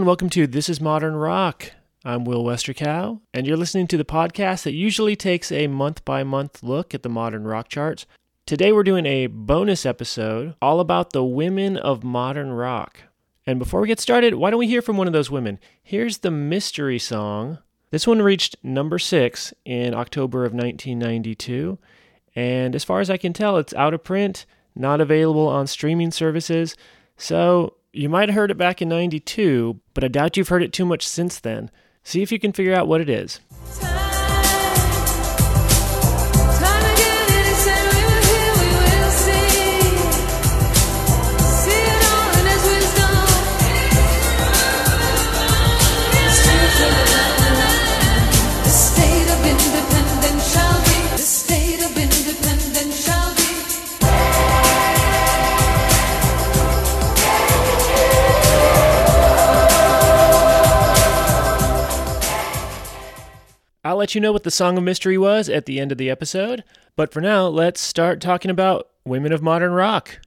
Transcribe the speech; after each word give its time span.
and 0.00 0.06
welcome 0.06 0.30
to 0.30 0.46
This 0.46 0.70
is 0.70 0.80
Modern 0.80 1.14
Rock. 1.14 1.72
I'm 2.06 2.24
Will 2.24 2.42
Westercow, 2.42 3.20
and 3.34 3.46
you're 3.46 3.58
listening 3.58 3.86
to 3.88 3.98
the 3.98 4.04
podcast 4.06 4.62
that 4.62 4.72
usually 4.72 5.14
takes 5.14 5.52
a 5.52 5.66
month 5.66 6.06
by 6.06 6.24
month 6.24 6.62
look 6.62 6.94
at 6.94 7.02
the 7.02 7.10
modern 7.10 7.44
rock 7.44 7.68
charts. 7.68 8.06
Today 8.46 8.72
we're 8.72 8.82
doing 8.82 9.04
a 9.04 9.26
bonus 9.26 9.84
episode 9.84 10.54
all 10.62 10.80
about 10.80 11.12
the 11.12 11.22
women 11.22 11.76
of 11.76 12.02
modern 12.02 12.50
rock. 12.50 13.00
And 13.46 13.58
before 13.58 13.82
we 13.82 13.88
get 13.88 14.00
started, 14.00 14.36
why 14.36 14.48
don't 14.48 14.58
we 14.58 14.68
hear 14.68 14.80
from 14.80 14.96
one 14.96 15.06
of 15.06 15.12
those 15.12 15.30
women? 15.30 15.58
Here's 15.82 16.20
the 16.20 16.30
mystery 16.30 16.98
song. 16.98 17.58
This 17.90 18.06
one 18.06 18.22
reached 18.22 18.56
number 18.62 18.98
six 18.98 19.52
in 19.66 19.92
October 19.92 20.46
of 20.46 20.54
1992. 20.54 21.78
And 22.34 22.74
as 22.74 22.84
far 22.84 23.00
as 23.00 23.10
I 23.10 23.18
can 23.18 23.34
tell, 23.34 23.58
it's 23.58 23.74
out 23.74 23.92
of 23.92 24.02
print, 24.02 24.46
not 24.74 25.02
available 25.02 25.46
on 25.46 25.66
streaming 25.66 26.10
services. 26.10 26.74
So 27.18 27.74
you 27.92 28.08
might 28.08 28.28
have 28.28 28.36
heard 28.36 28.50
it 28.50 28.56
back 28.56 28.80
in 28.80 28.88
92, 28.88 29.80
but 29.94 30.04
I 30.04 30.08
doubt 30.08 30.36
you've 30.36 30.48
heard 30.48 30.62
it 30.62 30.72
too 30.72 30.84
much 30.84 31.06
since 31.06 31.40
then. 31.40 31.70
See 32.04 32.22
if 32.22 32.32
you 32.32 32.38
can 32.38 32.52
figure 32.52 32.74
out 32.74 32.88
what 32.88 33.00
it 33.00 33.08
is. 33.08 33.40
Let 64.00 64.14
you 64.14 64.20
know 64.20 64.32
what 64.32 64.44
the 64.44 64.50
Song 64.50 64.78
of 64.78 64.82
Mystery 64.82 65.18
was 65.18 65.50
at 65.50 65.66
the 65.66 65.78
end 65.78 65.92
of 65.92 65.98
the 65.98 66.08
episode, 66.08 66.64
but 66.96 67.12
for 67.12 67.20
now, 67.20 67.46
let's 67.46 67.82
start 67.82 68.18
talking 68.18 68.50
about 68.50 68.88
women 69.04 69.30
of 69.30 69.42
modern 69.42 69.72
rock. 69.72 70.20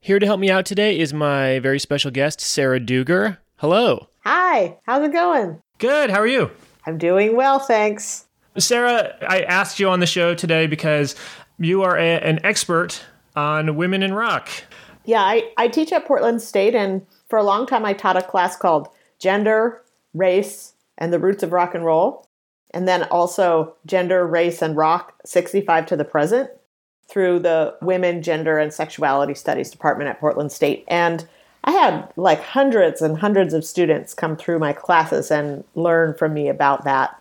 Here 0.00 0.18
to 0.18 0.26
help 0.26 0.40
me 0.40 0.50
out 0.50 0.66
today 0.66 0.98
is 0.98 1.14
my 1.14 1.60
very 1.60 1.78
special 1.78 2.10
guest, 2.10 2.40
Sarah 2.40 2.80
Duger. 2.80 3.38
Hello. 3.58 4.08
Hi, 4.24 4.78
how's 4.82 5.04
it 5.04 5.12
going? 5.12 5.62
Good, 5.78 6.10
how 6.10 6.18
are 6.18 6.26
you? 6.26 6.50
I'm 6.86 6.98
doing 6.98 7.36
well, 7.36 7.60
thanks. 7.60 8.26
Sarah, 8.58 9.14
I 9.28 9.42
asked 9.42 9.78
you 9.78 9.88
on 9.88 10.00
the 10.00 10.06
show 10.06 10.34
today 10.34 10.66
because 10.66 11.14
you 11.56 11.84
are 11.84 11.96
a, 11.96 12.18
an 12.22 12.44
expert 12.44 13.00
on 13.36 13.76
women 13.76 14.02
in 14.02 14.12
rock. 14.12 14.48
Yeah, 15.04 15.22
I, 15.22 15.52
I 15.56 15.68
teach 15.68 15.92
at 15.92 16.04
Portland 16.04 16.42
State, 16.42 16.74
and 16.74 17.06
for 17.28 17.38
a 17.38 17.44
long 17.44 17.64
time 17.64 17.84
I 17.84 17.92
taught 17.92 18.16
a 18.16 18.22
class 18.22 18.56
called 18.56 18.88
Gender, 19.20 19.84
Race, 20.14 20.74
and 20.98 21.12
the 21.12 21.20
Roots 21.20 21.44
of 21.44 21.52
Rock 21.52 21.76
and 21.76 21.84
Roll 21.84 22.26
and 22.72 22.86
then 22.86 23.04
also 23.04 23.74
gender, 23.86 24.26
race, 24.26 24.62
and 24.62 24.76
rock 24.76 25.14
65 25.24 25.86
to 25.86 25.96
the 25.96 26.04
present 26.04 26.50
through 27.08 27.40
the 27.40 27.76
Women, 27.82 28.22
Gender, 28.22 28.58
and 28.58 28.72
Sexuality 28.72 29.34
Studies 29.34 29.70
Department 29.70 30.08
at 30.08 30.20
Portland 30.20 30.52
State. 30.52 30.84
And 30.88 31.26
I 31.64 31.72
had 31.72 32.08
like 32.16 32.42
hundreds 32.42 33.02
and 33.02 33.18
hundreds 33.18 33.52
of 33.52 33.64
students 33.64 34.14
come 34.14 34.36
through 34.36 34.60
my 34.60 34.72
classes 34.72 35.30
and 35.30 35.64
learn 35.74 36.14
from 36.14 36.32
me 36.32 36.48
about 36.48 36.84
that. 36.84 37.20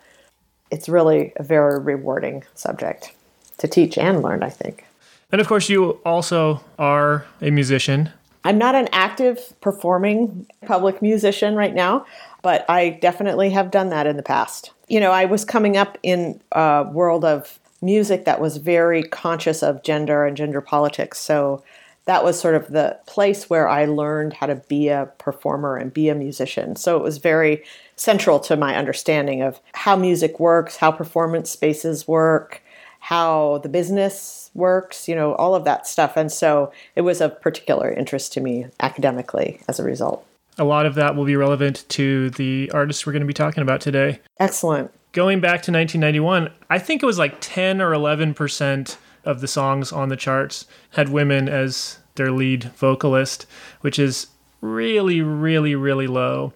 It's 0.72 0.88
really 0.88 1.34
a 1.38 1.44
very 1.44 1.80
rewarding 1.80 2.44
subject 2.54 3.14
to 3.58 3.68
teach 3.68 3.98
and 3.98 4.22
learn, 4.22 4.44
I 4.44 4.50
think. 4.50 4.86
And 5.32 5.42
of 5.42 5.48
course, 5.48 5.70
you 5.70 6.00
also 6.06 6.64
are 6.78 7.26
a 7.42 7.50
musician. 7.50 8.12
I'm 8.44 8.58
not 8.58 8.76
an 8.76 8.88
active 8.92 9.54
performing 9.60 10.48
public 10.66 11.02
musician 11.02 11.56
right 11.56 11.74
now, 11.74 12.06
but 12.42 12.68
I 12.70 12.92
definitely 12.92 13.50
have 13.50 13.70
done 13.72 13.90
that 13.90 14.08
in 14.08 14.16
the 14.16 14.24
past 14.24 14.72
you 14.90 15.00
know, 15.00 15.12
I 15.12 15.26
was 15.26 15.46
coming 15.46 15.78
up 15.78 15.98
in 16.04 16.42
a 16.52 16.84
world 16.92 17.24
of 17.24 17.60
music 17.82 18.26
that 18.26 18.42
was 18.42 18.58
very 18.58 19.04
conscious 19.04 19.64
of 19.64 19.84
gender 19.84 20.26
and 20.26 20.36
gender 20.36 20.60
politics. 20.60 21.20
So 21.20 21.64
that 22.06 22.24
was 22.24 22.40
sort 22.40 22.56
of 22.56 22.68
the 22.70 22.98
place 23.06 23.50
where 23.50 23.70
I 23.70 23.86
learned 23.86 24.34
how 24.34 24.48
to 24.48 24.56
be 24.56 24.90
a 24.90 25.12
performer 25.20 25.78
and 25.78 25.94
be 25.94 26.10
a 26.10 26.16
musician. 26.16 26.76
So 26.76 26.98
it 26.98 27.04
was 27.04 27.20
very 27.20 27.64
central 27.96 28.40
to 28.42 28.58
my 28.58 28.76
understanding 28.76 29.42
of 29.44 29.60
how 29.74 29.96
music 29.96 30.40
works, 30.40 30.78
how 30.78 30.92
performance 30.92 31.52
spaces 31.52 32.08
work, 32.08 32.64
how 33.00 33.60
the 33.60 33.70
business 33.70 34.50
works, 34.56 35.08
you 35.08 35.16
know, 35.16 35.36
all 35.36 35.54
of 35.54 35.66
that 35.66 35.86
stuff. 35.86 36.18
And 36.18 36.32
so 36.32 36.72
it 36.96 37.02
was 37.02 37.22
of 37.22 37.40
particular 37.40 37.92
interest 37.92 38.34
to 38.34 38.42
me 38.42 38.66
academically 38.80 39.62
as 39.68 39.80
a 39.80 39.84
result 39.84 40.26
a 40.60 40.64
lot 40.64 40.86
of 40.86 40.96
that 40.96 41.16
will 41.16 41.26
be 41.26 41.36
relevant 41.36 41.86
to 41.90 42.30
the 42.32 42.70
artists 42.74 43.06
we're 43.06 43.14
going 43.14 43.22
to 43.22 43.28
be 43.28 43.34
talking 43.34 43.64
about 43.64 43.82
today. 43.82 44.20
Excellent. 44.40 44.92
Going 45.12 45.40
back 45.40 45.64
to 45.64 45.72
1991, 45.72 46.52
I 46.70 46.78
think 46.78 47.02
it 47.02 47.06
was 47.06 47.18
like 47.18 47.38
10 47.40 47.82
or 47.82 47.92
11% 47.92 48.98
of 49.26 49.42
the 49.42 49.48
songs 49.48 49.92
on 49.92 50.10
the 50.10 50.16
charts 50.16 50.68
had 50.92 51.10
women 51.10 51.50
as 51.50 52.00
their 52.16 52.32
lead 52.32 52.66
vocalist, 52.76 53.46
which 53.82 53.98
is 53.98 54.28
really, 54.62 55.22
really, 55.22 55.74
really 55.76 56.08
low. 56.08 56.54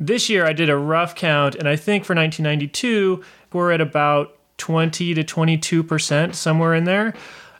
This 0.00 0.30
year 0.30 0.46
I 0.46 0.52
did 0.52 0.70
a 0.70 0.76
rough 0.76 1.14
count, 1.14 1.56
and 1.56 1.68
I 1.68 1.76
think 1.76 2.04
for 2.04 2.14
1992, 2.14 3.22
we're 3.52 3.72
at 3.72 3.80
about 3.80 4.38
20 4.58 5.14
to 5.14 5.24
22%, 5.24 6.34
somewhere 6.34 6.74
in 6.74 6.84
there, 6.84 7.14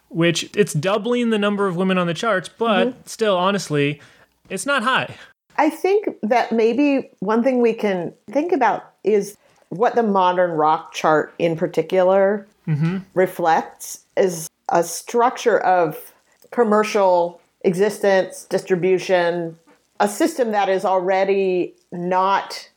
which 0.08 0.48
it's 0.56 0.72
doubling 0.72 1.30
the 1.30 1.38
number 1.38 1.66
of 1.66 1.76
women 1.76 1.98
on 1.98 2.06
the 2.06 2.14
charts, 2.14 2.48
but 2.48 2.88
mm-hmm. 2.88 3.00
still, 3.04 3.36
honestly, 3.36 4.00
it's 4.48 4.66
not 4.66 4.82
high. 4.82 5.16
I 5.58 5.70
think 5.70 6.08
that 6.22 6.52
maybe 6.52 7.10
one 7.18 7.42
thing 7.42 7.60
we 7.60 7.74
can 7.74 8.14
think 8.30 8.52
about 8.52 8.94
is 9.02 9.36
what 9.70 9.96
the 9.96 10.04
modern 10.04 10.52
rock 10.52 10.94
chart 10.94 11.34
in 11.38 11.56
particular 11.56 12.46
mm-hmm. 12.66 12.98
reflects 13.14 14.04
is 14.16 14.48
a 14.68 14.84
structure 14.84 15.58
of 15.58 16.14
commercial 16.52 17.40
existence, 17.62 18.44
distribution, 18.44 19.58
a 19.98 20.08
system 20.08 20.52
that 20.52 20.68
is 20.68 20.84
already 20.84 21.74
not 21.90 22.70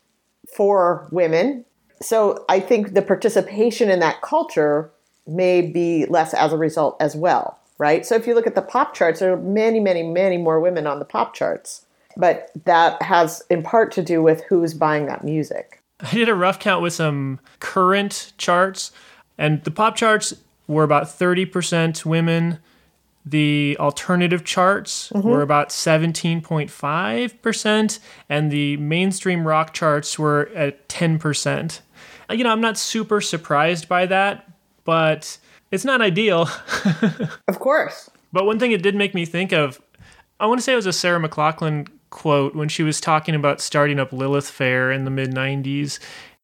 for 0.52 1.06
women. 1.12 1.64
So 2.00 2.44
I 2.48 2.58
think 2.58 2.94
the 2.94 3.02
participation 3.02 3.90
in 3.90 4.00
that 4.00 4.22
culture 4.22 4.90
may 5.24 5.62
be 5.62 6.04
less 6.06 6.34
as 6.34 6.52
a 6.52 6.56
result 6.56 6.96
as 6.98 7.14
well, 7.14 7.60
right? 7.78 8.04
So 8.04 8.16
if 8.16 8.26
you 8.26 8.34
look 8.34 8.48
at 8.48 8.56
the 8.56 8.62
pop 8.62 8.92
charts, 8.92 9.20
there 9.20 9.32
are 9.32 9.36
many, 9.36 9.78
many, 9.78 10.02
many 10.02 10.36
more 10.36 10.58
women 10.58 10.88
on 10.88 10.98
the 10.98 11.04
pop 11.04 11.32
charts 11.32 11.86
but 12.16 12.50
that 12.64 13.00
has 13.02 13.42
in 13.50 13.62
part 13.62 13.92
to 13.92 14.02
do 14.02 14.22
with 14.22 14.42
who's 14.44 14.72
buying 14.74 15.06
that 15.06 15.24
music. 15.24 15.82
I 16.00 16.10
did 16.10 16.28
a 16.28 16.34
rough 16.34 16.58
count 16.58 16.82
with 16.82 16.92
some 16.92 17.40
current 17.60 18.32
charts, 18.36 18.92
and 19.38 19.64
the 19.64 19.70
pop 19.70 19.96
charts 19.96 20.34
were 20.66 20.82
about 20.82 21.04
30% 21.04 22.04
women. 22.04 22.58
The 23.24 23.76
alternative 23.78 24.44
charts 24.44 25.10
mm-hmm. 25.10 25.28
were 25.28 25.42
about 25.42 25.68
17.5%, 25.68 27.98
and 28.28 28.50
the 28.50 28.76
mainstream 28.78 29.46
rock 29.46 29.72
charts 29.72 30.18
were 30.18 30.50
at 30.54 30.88
10%. 30.88 31.80
You 32.30 32.42
know, 32.44 32.50
I'm 32.50 32.60
not 32.60 32.76
super 32.78 33.20
surprised 33.20 33.88
by 33.88 34.06
that, 34.06 34.50
but 34.84 35.38
it's 35.70 35.84
not 35.84 36.00
ideal. 36.00 36.48
of 37.48 37.60
course. 37.60 38.10
But 38.32 38.44
one 38.44 38.58
thing 38.58 38.72
it 38.72 38.82
did 38.82 38.96
make 38.96 39.14
me 39.14 39.24
think 39.24 39.52
of, 39.52 39.80
I 40.40 40.46
want 40.46 40.58
to 40.58 40.62
say 40.62 40.72
it 40.72 40.76
was 40.76 40.86
a 40.86 40.92
Sarah 40.92 41.20
McLachlan 41.20 41.86
quote 42.12 42.54
when 42.54 42.68
she 42.68 42.84
was 42.84 43.00
talking 43.00 43.34
about 43.34 43.60
starting 43.60 43.98
up 43.98 44.12
Lilith 44.12 44.48
Fair 44.48 44.92
in 44.92 45.04
the 45.04 45.10
mid 45.10 45.32
90s. 45.32 45.98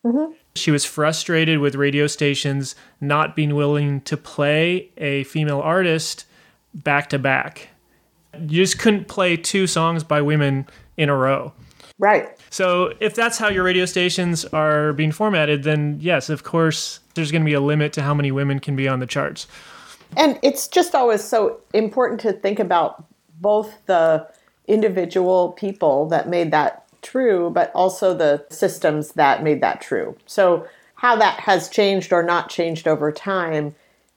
Mm-hmm. 0.04 0.32
She 0.56 0.72
was 0.72 0.84
frustrated 0.84 1.60
with 1.60 1.76
radio 1.76 2.08
stations 2.08 2.74
not 3.00 3.36
being 3.36 3.54
willing 3.54 4.00
to 4.02 4.16
play 4.16 4.90
a 4.96 5.22
female 5.24 5.60
artist 5.60 6.24
back 6.74 7.08
to 7.10 7.18
back. 7.18 7.68
You 8.34 8.62
just 8.62 8.78
couldn't 8.78 9.06
play 9.06 9.36
two 9.36 9.68
songs 9.68 10.02
by 10.02 10.20
women 10.20 10.66
in 10.96 11.08
a 11.08 11.16
row. 11.16 11.52
Right. 11.98 12.28
So 12.50 12.94
if 13.00 13.14
that's 13.14 13.38
how 13.38 13.48
your 13.48 13.64
radio 13.64 13.84
stations 13.84 14.44
are 14.46 14.92
being 14.94 15.12
formatted, 15.12 15.64
then 15.64 15.98
yes, 16.00 16.30
of 16.30 16.44
course, 16.44 17.00
there's 17.14 17.30
going 17.30 17.42
to 17.42 17.46
be 17.46 17.54
a 17.54 17.60
limit 17.60 17.92
to 17.94 18.02
how 18.02 18.14
many 18.14 18.32
women 18.32 18.58
can 18.58 18.74
be 18.74 18.88
on 18.88 19.00
the 19.00 19.06
charts. 19.06 19.46
And 20.16 20.38
it's 20.42 20.66
just 20.66 20.94
always 20.94 21.22
so 21.22 21.60
important 21.74 22.20
to 22.20 22.32
think 22.32 22.58
about 22.58 23.04
both 23.40 23.74
the 23.86 24.26
individual 24.68 25.52
people 25.52 26.06
that 26.08 26.28
made 26.28 26.52
that 26.52 26.84
true, 27.02 27.50
but 27.50 27.72
also 27.74 28.14
the 28.14 28.44
systems 28.50 29.12
that 29.12 29.42
made 29.42 29.60
that 29.62 29.80
true. 29.80 30.16
So, 30.26 30.68
how 30.96 31.16
that 31.16 31.40
has 31.40 31.68
changed 31.68 32.12
or 32.12 32.22
not 32.22 32.50
changed 32.50 32.88
over 32.88 33.12
time 33.12 33.74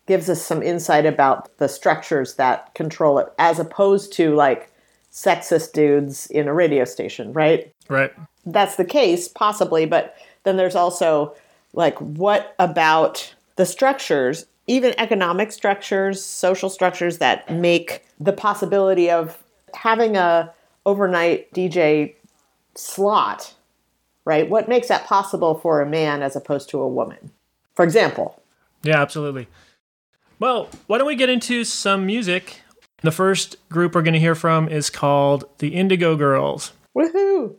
gives 0.08 0.30
us 0.30 0.42
some 0.42 0.64
insight 0.64 1.06
about 1.06 1.56
the 1.58 1.70
structures 1.70 2.36
that 2.36 2.74
control 2.74 3.20
it, 3.20 3.32
as 3.38 3.60
opposed 3.60 4.14
to 4.14 4.34
like 4.36 4.72
sexist 5.12 5.74
dudes 5.74 6.26
in 6.28 6.48
a 6.48 6.54
radio 6.54 6.86
station, 6.86 7.34
right? 7.34 7.72
Right. 7.88 8.12
That's 8.46 8.76
the 8.76 8.86
case, 8.86 9.28
possibly, 9.28 9.86
but 9.86 10.16
then 10.44 10.58
there's 10.58 10.76
also 10.76 11.36
like 11.74 12.00
what 12.00 12.56
about 12.58 13.34
the 13.58 13.66
structures, 13.66 14.46
even 14.68 14.96
economic 14.98 15.52
structures, 15.52 16.24
social 16.24 16.70
structures 16.70 17.20
that 17.20 17.50
make 17.52 18.04
the 18.20 18.34
possibility 18.34 19.10
of 19.10 19.42
having 19.76 20.18
a 20.18 20.54
overnight 20.86 21.54
DJ 21.54 22.16
slot 22.76 23.54
right? 24.26 24.50
What 24.50 24.68
makes 24.68 24.88
that 24.88 25.06
possible 25.06 25.56
for 25.56 25.82
a 25.82 25.86
man 25.86 26.22
as 26.22 26.36
opposed 26.36 26.70
to 26.70 26.80
a 26.80 26.88
woman? 26.88 27.32
For 27.76 27.84
example. 27.84 28.42
Yeah, 28.84 29.02
absolutely. 29.02 29.48
Well, 30.40 30.70
why 30.88 30.98
don't 30.98 31.08
we 31.08 31.16
get 31.16 31.30
into 31.30 31.64
some 31.64 32.06
music? 32.06 32.62
The 33.02 33.12
first 33.12 33.58
group 33.70 33.96
we're 33.96 34.02
going 34.02 34.14
to 34.14 34.20
hear 34.20 34.36
from 34.36 34.68
is 34.68 34.90
called 34.90 35.46
the 35.60 35.70
Indigo 35.70 36.16
Girls. 36.16 36.74
Woohoo! 36.96 37.56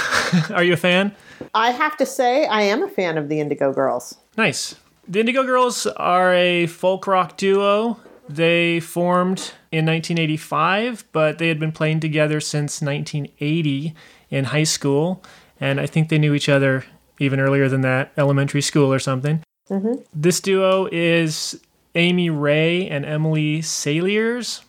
Are 0.50 0.62
you 0.62 0.72
a 0.72 0.76
fan? 0.76 1.14
I 1.52 1.70
have 1.70 1.96
to 1.98 2.06
say, 2.06 2.46
I 2.46 2.62
am 2.62 2.82
a 2.82 2.88
fan 2.88 3.18
of 3.18 3.28
the 3.28 3.40
Indigo 3.40 3.72
Girls. 3.72 4.16
Nice. 4.36 4.76
The 5.06 5.20
Indigo 5.20 5.44
Girls 5.44 5.86
are 5.86 6.32
a 6.32 6.66
folk 6.66 7.06
rock 7.06 7.36
duo. 7.36 8.00
They 8.28 8.80
formed 8.80 9.52
in 9.74 9.84
1985, 9.86 11.04
but 11.10 11.38
they 11.38 11.48
had 11.48 11.58
been 11.58 11.72
playing 11.72 11.98
together 11.98 12.40
since 12.40 12.80
1980 12.80 13.92
in 14.30 14.44
high 14.44 14.62
school. 14.62 15.20
And 15.60 15.80
I 15.80 15.86
think 15.86 16.08
they 16.08 16.18
knew 16.18 16.32
each 16.32 16.48
other 16.48 16.84
even 17.18 17.40
earlier 17.40 17.68
than 17.68 17.80
that, 17.80 18.12
elementary 18.16 18.62
school 18.62 18.92
or 18.92 19.00
something. 19.00 19.42
Mm-hmm. 19.68 20.02
This 20.14 20.40
duo 20.40 20.88
is 20.92 21.60
Amy 21.96 22.30
Ray 22.30 22.88
and 22.88 23.04
Emily 23.04 23.60
Saliers. 23.62 24.62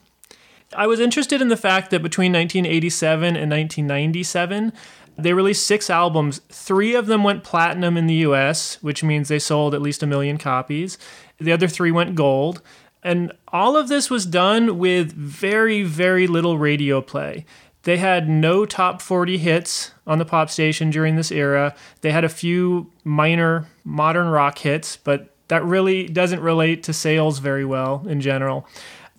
I 0.75 0.87
was 0.87 0.99
interested 0.99 1.39
in 1.39 1.49
the 1.49 1.57
fact 1.57 1.91
that 1.91 2.01
between 2.01 2.33
1987 2.33 3.35
and 3.35 3.51
1997, 3.51 4.73
they 5.17 5.33
released 5.33 5.67
six 5.67 5.89
albums. 5.89 6.41
Three 6.49 6.95
of 6.95 7.05
them 7.05 7.23
went 7.23 7.43
platinum 7.43 7.95
in 7.95 8.07
the 8.07 8.15
US, 8.15 8.81
which 8.81 9.03
means 9.03 9.27
they 9.27 9.39
sold 9.39 9.75
at 9.75 9.81
least 9.81 10.01
a 10.01 10.07
million 10.07 10.37
copies. 10.39 10.97
The 11.37 11.51
other 11.51 11.67
three 11.67 11.91
went 11.91 12.15
gold. 12.15 12.61
And 13.05 13.31
all 13.49 13.77
of 13.77 13.87
this 13.87 14.09
was 14.09 14.25
done 14.25 14.79
with 14.79 15.13
very, 15.13 15.83
very 15.83 16.25
little 16.25 16.57
radio 16.57 17.01
play. 17.01 17.45
They 17.83 17.97
had 17.97 18.27
no 18.27 18.65
top 18.65 19.01
40 19.01 19.37
hits 19.37 19.91
on 20.07 20.17
the 20.17 20.25
pop 20.25 20.49
station 20.49 20.89
during 20.89 21.15
this 21.15 21.31
era. 21.31 21.75
They 22.01 22.11
had 22.11 22.23
a 22.23 22.29
few 22.29 22.91
minor 23.03 23.67
modern 23.83 24.27
rock 24.27 24.57
hits, 24.57 24.97
but 24.97 25.29
that 25.49 25.63
really 25.63 26.07
doesn't 26.07 26.39
relate 26.39 26.81
to 26.83 26.93
sales 26.93 27.37
very 27.37 27.63
well 27.63 28.03
in 28.07 28.21
general. 28.21 28.67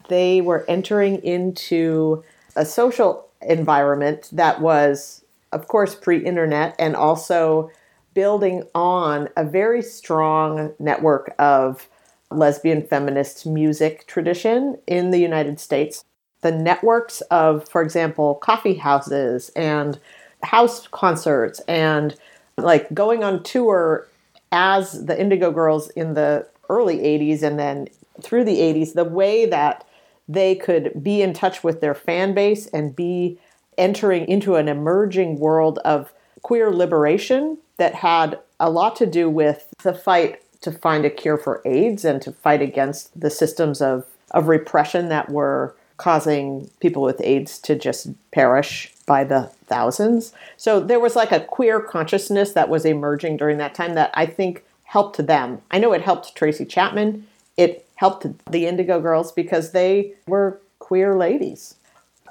They 0.09 0.41
were 0.41 0.65
entering 0.69 1.23
into 1.23 2.25
a 2.57 2.67
social 2.67 3.29
environment 3.41 4.29
that 4.33 4.61
was 4.61 5.25
of 5.53 5.69
course, 5.69 5.95
pre 5.95 6.19
internet, 6.19 6.75
and 6.79 6.95
also 6.97 7.71
building 8.15 8.65
on 8.75 9.29
a 9.37 9.45
very 9.45 9.83
strong 9.83 10.75
network 10.79 11.35
of 11.39 11.89
lesbian 12.31 12.83
feminist 12.83 13.47
music 13.47 14.07
tradition 14.07 14.79
in 14.87 15.11
the 15.11 15.19
United 15.19 15.61
States. 15.61 16.05
The 16.43 16.53
networks 16.53 17.21
of, 17.23 17.69
for 17.69 17.83
example, 17.83 18.37
coffee 18.37 18.75
houses 18.75 19.51
and 19.57 19.99
house 20.43 20.87
concerts 20.89 21.61
and 21.61 22.15
like 22.57 22.93
going 22.95 23.25
on 23.25 23.43
tour 23.43 24.07
as 24.53 25.07
the 25.07 25.19
Indigo 25.21 25.51
Girls 25.51 25.89
in 25.91 26.15
the 26.15 26.47
early 26.69 26.99
80s 26.99 27.43
and 27.43 27.59
then 27.59 27.89
through 28.23 28.45
the 28.45 28.59
80s, 28.59 28.95
the 28.95 29.05
way 29.05 29.47
that 29.47 29.85
they 30.29 30.55
could 30.55 31.03
be 31.03 31.23
in 31.23 31.33
touch 31.33 31.63
with 31.63 31.81
their 31.81 31.95
fan 31.95 32.35
base 32.35 32.67
and 32.69 32.97
be 32.97 33.39
entering 33.79 34.27
into 34.27 34.57
an 34.57 34.69
emerging 34.69 35.39
world 35.39 35.79
of 35.85 36.13
queer 36.43 36.71
liberation 36.71 37.59
that 37.77 37.95
had 37.95 38.39
a 38.59 38.71
lot 38.71 38.97
to 38.97 39.07
do 39.07 39.29
with 39.29 39.69
the 39.83 39.93
fight 39.93 40.43
to 40.61 40.73
find 40.73 41.05
a 41.05 41.11
cure 41.11 41.39
for 41.39 41.63
AIDS 41.65 42.05
and 42.05 42.21
to 42.23 42.33
fight 42.33 42.63
against 42.63 43.19
the 43.19 43.31
systems 43.31 43.81
of, 43.81 44.07
of 44.31 44.49
repression 44.49 45.09
that 45.09 45.31
were 45.31 45.75
causing 45.97 46.71
people 46.81 47.03
with 47.03 47.21
AIDS 47.23 47.59
to 47.61 47.75
just 47.75 48.09
perish 48.33 48.93
by 49.07 49.25
the 49.25 49.51
thousands. 49.67 50.33
So 50.57 50.81
there 50.81 51.01
was 51.01 51.17
like 51.17 51.33
a 51.33 51.41
queer 51.41 51.81
consciousness 51.81 52.53
that 52.53 52.69
was 52.69 52.85
emerging 52.85 53.39
during 53.39 53.59
that 53.59 53.75
time 53.75 53.95
that 53.95 54.11
I 54.15 54.27
think 54.27 54.65
helped 54.85 55.27
them. 55.27 55.63
I 55.71 55.79
know 55.79 55.93
it 55.93 56.03
helped 56.03 56.35
Tracy 56.35 56.65
Chapman. 56.65 57.27
It 57.57 57.87
helped 57.95 58.27
the 58.51 58.67
Indigo 58.67 59.01
Girls 59.01 59.33
because 59.33 59.73
they 59.73 60.13
were 60.27 60.61
queer 60.79 61.17
ladies. 61.17 61.77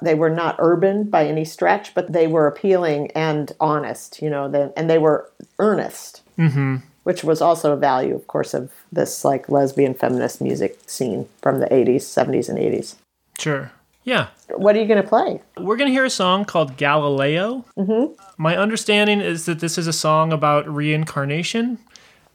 They 0.02 0.14
were 0.14 0.30
not 0.30 0.56
urban 0.58 1.04
by 1.04 1.26
any 1.26 1.44
stretch, 1.44 1.94
but 1.94 2.12
they 2.12 2.26
were 2.26 2.46
appealing 2.46 3.10
and 3.12 3.52
honest, 3.60 4.20
you 4.20 4.30
know, 4.30 4.72
and 4.76 4.90
they 4.90 4.98
were 4.98 5.30
earnest, 5.58 6.22
mm-hmm. 6.38 6.76
Which 7.06 7.22
was 7.22 7.40
also 7.40 7.72
a 7.72 7.76
value, 7.76 8.16
of 8.16 8.26
course, 8.26 8.52
of 8.52 8.72
this 8.90 9.24
like 9.24 9.48
lesbian 9.48 9.94
feminist 9.94 10.40
music 10.40 10.76
scene 10.88 11.28
from 11.40 11.60
the 11.60 11.66
80s, 11.66 11.98
70s, 11.98 12.48
and 12.48 12.58
80s. 12.58 12.96
Sure. 13.38 13.70
Yeah. 14.02 14.30
What 14.56 14.74
are 14.74 14.80
you 14.80 14.88
going 14.88 15.00
to 15.00 15.08
play? 15.08 15.40
We're 15.56 15.76
going 15.76 15.86
to 15.86 15.92
hear 15.92 16.04
a 16.04 16.10
song 16.10 16.44
called 16.44 16.76
Galileo. 16.76 17.64
Mm-hmm. 17.78 18.14
My 18.42 18.56
understanding 18.56 19.20
is 19.20 19.46
that 19.46 19.60
this 19.60 19.78
is 19.78 19.86
a 19.86 19.92
song 19.92 20.32
about 20.32 20.68
reincarnation, 20.68 21.78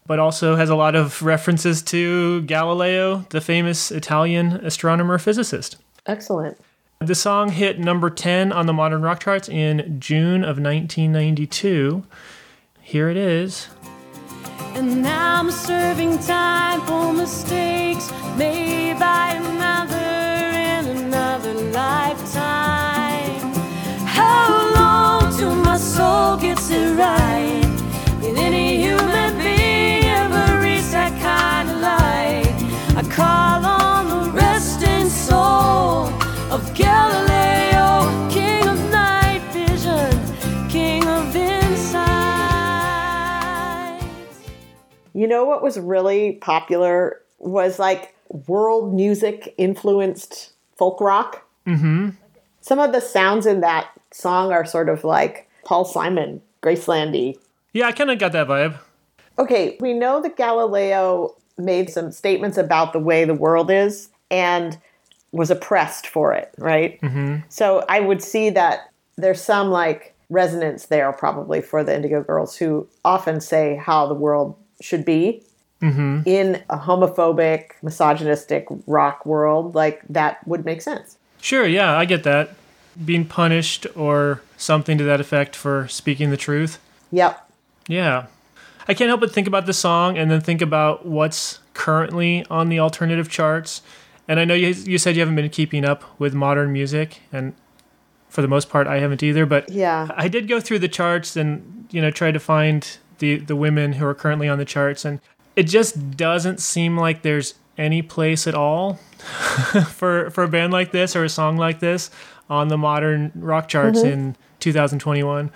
but 0.07 0.19
also 0.19 0.55
has 0.55 0.69
a 0.69 0.75
lot 0.77 0.95
of 0.95 1.21
references 1.21 1.81
to 1.83 2.41
Galileo, 2.43 3.25
the 3.31 3.41
famous 3.41 3.91
Italian 3.91 4.53
astronomer 4.53 5.17
physicist. 5.17 5.75
Excellent. 6.05 6.57
The 6.99 7.15
song 7.15 7.49
hit 7.49 7.77
number 7.77 8.09
10 8.09 8.53
on 8.53 8.67
the 8.67 8.73
modern 8.73 9.01
rock 9.01 9.19
charts 9.19 9.49
in 9.49 9.99
June 9.99 10.43
of 10.43 10.59
1992. 10.59 12.05
Here 12.81 13.09
it 13.09 13.17
is. 13.17 13.67
And 14.73 15.01
now 15.01 15.39
I'm 15.39 15.51
serving 15.51 16.19
time 16.19 16.81
for 16.81 17.13
mistakes 17.13 18.11
made 18.37 18.99
by 18.99 19.33
another 19.33 19.97
in 20.77 21.05
another 21.05 21.53
lifetime. 21.53 23.53
How 24.05 24.73
long 24.75 25.37
till 25.37 25.55
my 25.55 25.77
soul 25.77 26.37
gets 26.37 26.69
it 26.69 26.97
right? 26.97 27.70
Know 45.31 45.45
what 45.45 45.63
was 45.63 45.79
really 45.79 46.33
popular 46.33 47.21
was 47.39 47.79
like 47.79 48.15
world 48.47 48.93
music 48.93 49.53
influenced 49.57 50.53
folk 50.77 51.01
rock. 51.01 51.47
Mm-hmm. 51.65 52.09
Some 52.61 52.79
of 52.79 52.91
the 52.91 53.01
sounds 53.01 53.45
in 53.45 53.61
that 53.61 53.89
song 54.11 54.51
are 54.51 54.65
sort 54.65 54.89
of 54.89 55.03
like 55.03 55.49
Paul 55.65 55.85
Simon, 55.85 56.41
Gracelandy. 56.61 57.37
Yeah, 57.73 57.87
I 57.87 57.91
kind 57.91 58.11
of 58.11 58.19
got 58.19 58.33
that 58.33 58.47
vibe. 58.47 58.77
Okay, 59.39 59.77
we 59.79 59.93
know 59.93 60.21
that 60.21 60.37
Galileo 60.37 61.35
made 61.57 61.89
some 61.89 62.11
statements 62.11 62.57
about 62.57 62.93
the 62.93 62.99
way 62.99 63.25
the 63.25 63.33
world 63.33 63.71
is, 63.71 64.09
and 64.29 64.77
was 65.31 65.49
oppressed 65.49 66.07
for 66.07 66.33
it, 66.33 66.53
right? 66.57 66.99
Mm-hmm. 67.01 67.37
So 67.49 67.85
I 67.87 67.99
would 67.99 68.21
see 68.21 68.49
that 68.51 68.91
there's 69.17 69.41
some 69.41 69.69
like 69.69 70.13
resonance 70.29 70.87
there 70.87 71.11
probably 71.13 71.61
for 71.61 71.83
the 71.83 71.95
Indigo 71.95 72.23
Girls 72.23 72.55
who 72.55 72.87
often 73.03 73.41
say 73.41 73.75
how 73.75 74.07
the 74.07 74.13
world 74.13 74.55
should 74.81 75.05
be. 75.05 75.43
Mm-hmm. 75.81 76.21
In 76.25 76.61
a 76.69 76.77
homophobic, 76.77 77.71
misogynistic 77.81 78.67
rock 78.85 79.25
world, 79.25 79.73
like 79.73 80.03
that 80.09 80.45
would 80.47 80.63
make 80.63 80.81
sense. 80.81 81.17
Sure, 81.41 81.65
yeah, 81.65 81.97
I 81.97 82.05
get 82.05 82.23
that. 82.23 82.51
Being 83.03 83.25
punished 83.25 83.87
or 83.95 84.43
something 84.57 84.97
to 84.99 85.03
that 85.05 85.19
effect 85.19 85.55
for 85.55 85.87
speaking 85.87 86.29
the 86.29 86.37
truth. 86.37 86.77
Yep. 87.11 87.49
Yeah. 87.87 88.27
I 88.87 88.93
can't 88.93 89.07
help 89.07 89.21
but 89.21 89.31
think 89.31 89.47
about 89.47 89.65
the 89.65 89.73
song 89.73 90.17
and 90.19 90.29
then 90.29 90.41
think 90.41 90.61
about 90.61 91.05
what's 91.05 91.59
currently 91.73 92.45
on 92.49 92.69
the 92.69 92.79
alternative 92.79 93.29
charts 93.29 93.81
and 94.31 94.39
I 94.39 94.45
know 94.45 94.53
you 94.53 94.69
you 94.69 94.97
said 94.97 95.15
you 95.15 95.21
haven't 95.21 95.35
been 95.35 95.49
keeping 95.49 95.83
up 95.83 96.03
with 96.17 96.33
modern 96.33 96.71
music, 96.71 97.19
and 97.33 97.53
for 98.29 98.41
the 98.41 98.47
most 98.47 98.69
part, 98.69 98.87
I 98.87 98.99
haven't 98.99 99.21
either. 99.23 99.45
But 99.45 99.69
yeah, 99.69 100.07
I 100.15 100.29
did 100.29 100.47
go 100.47 100.61
through 100.61 100.79
the 100.79 100.87
charts 100.87 101.35
and 101.35 101.85
you 101.91 102.01
know 102.01 102.11
try 102.11 102.31
to 102.31 102.39
find 102.39 102.97
the 103.21 103.37
the 103.37 103.55
women 103.55 103.93
who 103.93 104.05
are 104.05 104.13
currently 104.13 104.49
on 104.49 104.57
the 104.57 104.65
charts, 104.65 105.05
and 105.05 105.21
it 105.55 105.63
just 105.63 106.17
doesn't 106.17 106.59
seem 106.59 106.97
like 106.97 107.21
there's 107.21 107.53
any 107.77 108.01
place 108.01 108.47
at 108.47 108.55
all 108.55 108.95
for 109.87 110.29
for 110.31 110.43
a 110.43 110.47
band 110.49 110.73
like 110.73 110.91
this 110.91 111.15
or 111.15 111.23
a 111.23 111.29
song 111.29 111.55
like 111.55 111.79
this 111.79 112.11
on 112.49 112.67
the 112.67 112.77
modern 112.77 113.31
rock 113.35 113.69
charts 113.69 113.99
mm-hmm. 113.99 114.09
in 114.09 114.35
2021. 114.59 115.49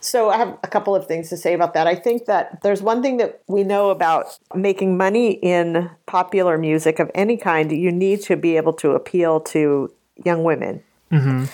So 0.00 0.28
I 0.28 0.36
have 0.36 0.58
a 0.62 0.68
couple 0.68 0.94
of 0.94 1.06
things 1.06 1.30
to 1.30 1.36
say 1.38 1.54
about 1.54 1.72
that. 1.72 1.86
I 1.86 1.94
think 1.94 2.26
that 2.26 2.60
there's 2.60 2.82
one 2.82 3.00
thing 3.00 3.16
that 3.16 3.40
we 3.48 3.64
know 3.64 3.88
about 3.88 4.38
making 4.54 4.98
money 4.98 5.32
in 5.32 5.90
popular 6.04 6.58
music 6.58 6.98
of 6.98 7.10
any 7.14 7.38
kind. 7.38 7.72
You 7.72 7.90
need 7.90 8.20
to 8.24 8.36
be 8.36 8.58
able 8.58 8.74
to 8.74 8.90
appeal 8.90 9.40
to 9.40 9.90
young 10.22 10.44
women. 10.44 10.82
Mm-hmm. 11.10 11.46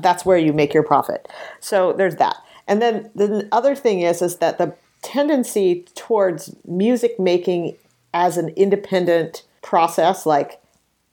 That's 0.00 0.24
where 0.24 0.38
you 0.38 0.54
make 0.54 0.72
your 0.72 0.84
profit. 0.84 1.28
So 1.60 1.92
there's 1.92 2.16
that. 2.16 2.36
And 2.66 2.80
then 2.80 3.10
the 3.14 3.46
other 3.52 3.74
thing 3.74 4.00
is 4.00 4.22
is 4.22 4.36
that 4.36 4.56
the 4.56 4.74
tendency 5.02 5.86
towards 5.94 6.54
music 6.66 7.18
making 7.18 7.76
as 8.14 8.36
an 8.36 8.48
independent 8.50 9.44
process, 9.62 10.26
like 10.26 10.60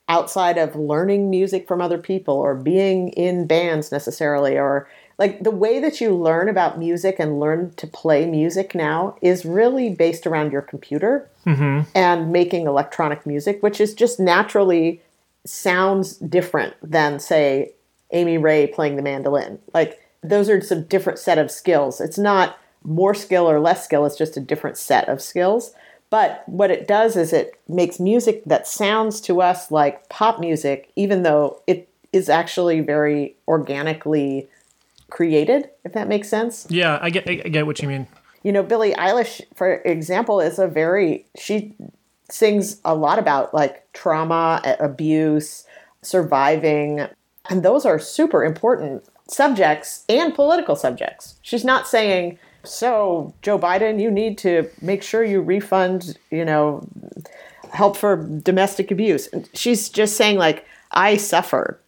outside 0.07 0.57
of 0.57 0.75
learning 0.75 1.29
music 1.29 1.67
from 1.67 1.81
other 1.81 1.97
people 1.97 2.35
or 2.35 2.55
being 2.55 3.09
in 3.09 3.47
bands 3.47 3.91
necessarily 3.91 4.57
or 4.57 4.87
like 5.17 5.41
the 5.41 5.51
way 5.51 5.79
that 5.79 6.01
you 6.01 6.13
learn 6.13 6.49
about 6.49 6.77
music 6.77 7.15
and 7.19 7.39
learn 7.39 7.73
to 7.75 7.87
play 7.87 8.25
music 8.25 8.75
now 8.75 9.15
is 9.21 9.45
really 9.45 9.89
based 9.89 10.27
around 10.27 10.51
your 10.51 10.61
computer 10.61 11.29
mm-hmm. 11.45 11.89
and 11.95 12.31
making 12.31 12.67
electronic 12.67 13.25
music, 13.25 13.63
which 13.63 13.79
is 13.79 13.93
just 13.93 14.19
naturally 14.19 15.01
sounds 15.45 16.17
different 16.17 16.73
than 16.83 17.19
say 17.19 17.71
Amy 18.11 18.37
Ray 18.37 18.67
playing 18.67 18.97
the 18.97 19.01
mandolin. 19.01 19.57
Like 19.73 19.99
those 20.21 20.49
are 20.49 20.61
some 20.61 20.83
different 20.83 21.19
set 21.19 21.37
of 21.37 21.49
skills. 21.49 22.01
It's 22.01 22.17
not 22.17 22.57
more 22.85 23.13
skill 23.13 23.49
or 23.49 23.59
less 23.59 23.83
skill, 23.83 24.05
it's 24.05 24.17
just 24.17 24.37
a 24.37 24.41
different 24.41 24.77
set 24.77 25.09
of 25.09 25.21
skills. 25.21 25.73
But 26.09 26.43
what 26.47 26.71
it 26.71 26.87
does 26.87 27.15
is 27.15 27.33
it 27.33 27.59
makes 27.67 27.99
music 27.99 28.43
that 28.45 28.67
sounds 28.67 29.19
to 29.21 29.41
us 29.41 29.71
like 29.71 30.07
pop 30.09 30.39
music, 30.39 30.91
even 30.95 31.23
though 31.23 31.61
it 31.67 31.89
is 32.13 32.29
actually 32.29 32.79
very 32.79 33.35
organically 33.47 34.47
created, 35.09 35.69
if 35.83 35.93
that 35.93 36.07
makes 36.07 36.29
sense. 36.29 36.67
Yeah, 36.69 36.99
I 37.01 37.09
get 37.09 37.29
I 37.29 37.35
get 37.35 37.65
what 37.65 37.81
you 37.81 37.87
mean. 37.87 38.07
You 38.43 38.51
know, 38.51 38.63
Billie 38.63 38.93
Eilish, 38.93 39.41
for 39.55 39.77
example, 39.77 40.39
is 40.39 40.59
a 40.59 40.67
very, 40.67 41.25
she 41.37 41.73
sings 42.29 42.79
a 42.85 42.93
lot 42.93 43.17
about 43.17 43.53
like 43.53 43.91
trauma, 43.93 44.61
abuse, 44.79 45.65
surviving. 46.03 47.07
And 47.49 47.63
those 47.63 47.85
are 47.85 47.97
super 47.97 48.43
important 48.43 49.03
subjects 49.27 50.05
and 50.07 50.33
political 50.33 50.75
subjects. 50.75 51.35
She's 51.41 51.65
not 51.65 51.87
saying, 51.87 52.37
so 52.65 53.33
Joe 53.41 53.57
Biden, 53.57 54.01
you 54.01 54.11
need 54.11 54.37
to 54.39 54.69
make 54.81 55.03
sure 55.03 55.23
you 55.23 55.41
refund, 55.41 56.17
you 56.31 56.45
know, 56.45 56.87
help 57.71 57.97
for 57.97 58.17
domestic 58.17 58.91
abuse. 58.91 59.29
She's 59.53 59.89
just 59.89 60.15
saying, 60.15 60.37
like, 60.37 60.65
I 60.91 61.17
suffer. 61.17 61.79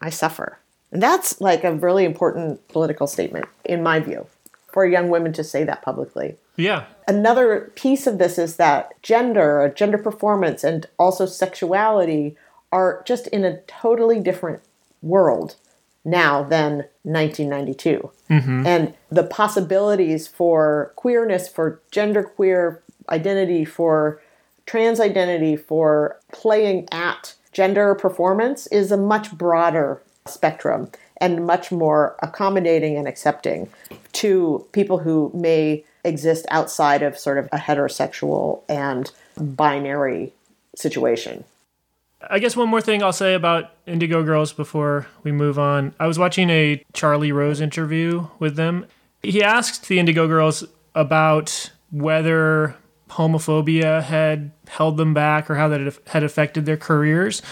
I 0.00 0.10
suffer. 0.10 0.58
And 0.92 1.02
that's 1.02 1.40
like 1.40 1.64
a 1.64 1.72
really 1.72 2.04
important 2.04 2.66
political 2.68 3.06
statement, 3.06 3.46
in 3.64 3.82
my 3.82 4.00
view, 4.00 4.26
for 4.68 4.86
young 4.86 5.08
women 5.08 5.32
to 5.34 5.44
say 5.44 5.64
that 5.64 5.82
publicly. 5.82 6.36
Yeah. 6.56 6.84
Another 7.08 7.72
piece 7.74 8.06
of 8.06 8.18
this 8.18 8.38
is 8.38 8.56
that 8.56 9.00
gender, 9.02 9.72
gender 9.76 9.98
performance, 9.98 10.64
and 10.64 10.86
also 10.98 11.26
sexuality 11.26 12.36
are 12.72 13.02
just 13.06 13.26
in 13.28 13.44
a 13.44 13.60
totally 13.62 14.20
different 14.20 14.62
world 15.02 15.56
now 16.04 16.42
than 16.42 16.84
1992. 17.02 18.10
Mm-hmm. 18.30 18.66
And 18.66 18.94
the 19.10 19.22
possibilities 19.22 20.26
for 20.26 20.92
queerness, 20.96 21.48
for 21.48 21.80
genderqueer 21.92 22.80
identity, 23.08 23.64
for 23.64 24.20
trans 24.66 25.00
identity, 25.00 25.56
for 25.56 26.18
playing 26.32 26.88
at 26.90 27.34
gender 27.52 27.94
performance 27.94 28.66
is 28.68 28.90
a 28.90 28.96
much 28.96 29.32
broader 29.32 30.02
spectrum 30.26 30.90
and 31.18 31.46
much 31.46 31.72
more 31.72 32.16
accommodating 32.20 32.96
and 32.96 33.08
accepting 33.08 33.68
to 34.12 34.66
people 34.72 34.98
who 34.98 35.30
may 35.32 35.84
exist 36.04 36.46
outside 36.50 37.02
of 37.02 37.18
sort 37.18 37.38
of 37.38 37.46
a 37.52 37.56
heterosexual 37.56 38.62
and 38.68 39.12
binary 39.38 40.32
situation. 40.74 41.44
I 42.28 42.38
guess 42.38 42.56
one 42.56 42.68
more 42.68 42.80
thing 42.80 43.02
I'll 43.02 43.12
say 43.12 43.34
about 43.34 43.72
Indigo 43.86 44.22
Girls 44.22 44.52
before 44.52 45.06
we 45.22 45.32
move 45.32 45.58
on. 45.58 45.94
I 46.00 46.06
was 46.06 46.18
watching 46.18 46.50
a 46.50 46.84
Charlie 46.92 47.32
Rose 47.32 47.60
interview 47.60 48.26
with 48.38 48.56
them. 48.56 48.86
He 49.22 49.42
asked 49.42 49.88
the 49.88 49.98
Indigo 49.98 50.26
Girls 50.26 50.64
about 50.94 51.70
whether 51.90 52.76
homophobia 53.10 54.02
had 54.02 54.50
held 54.68 54.96
them 54.96 55.14
back 55.14 55.48
or 55.48 55.54
how 55.54 55.68
that 55.68 55.98
had 56.08 56.24
affected 56.24 56.66
their 56.66 56.76
careers. 56.76 57.42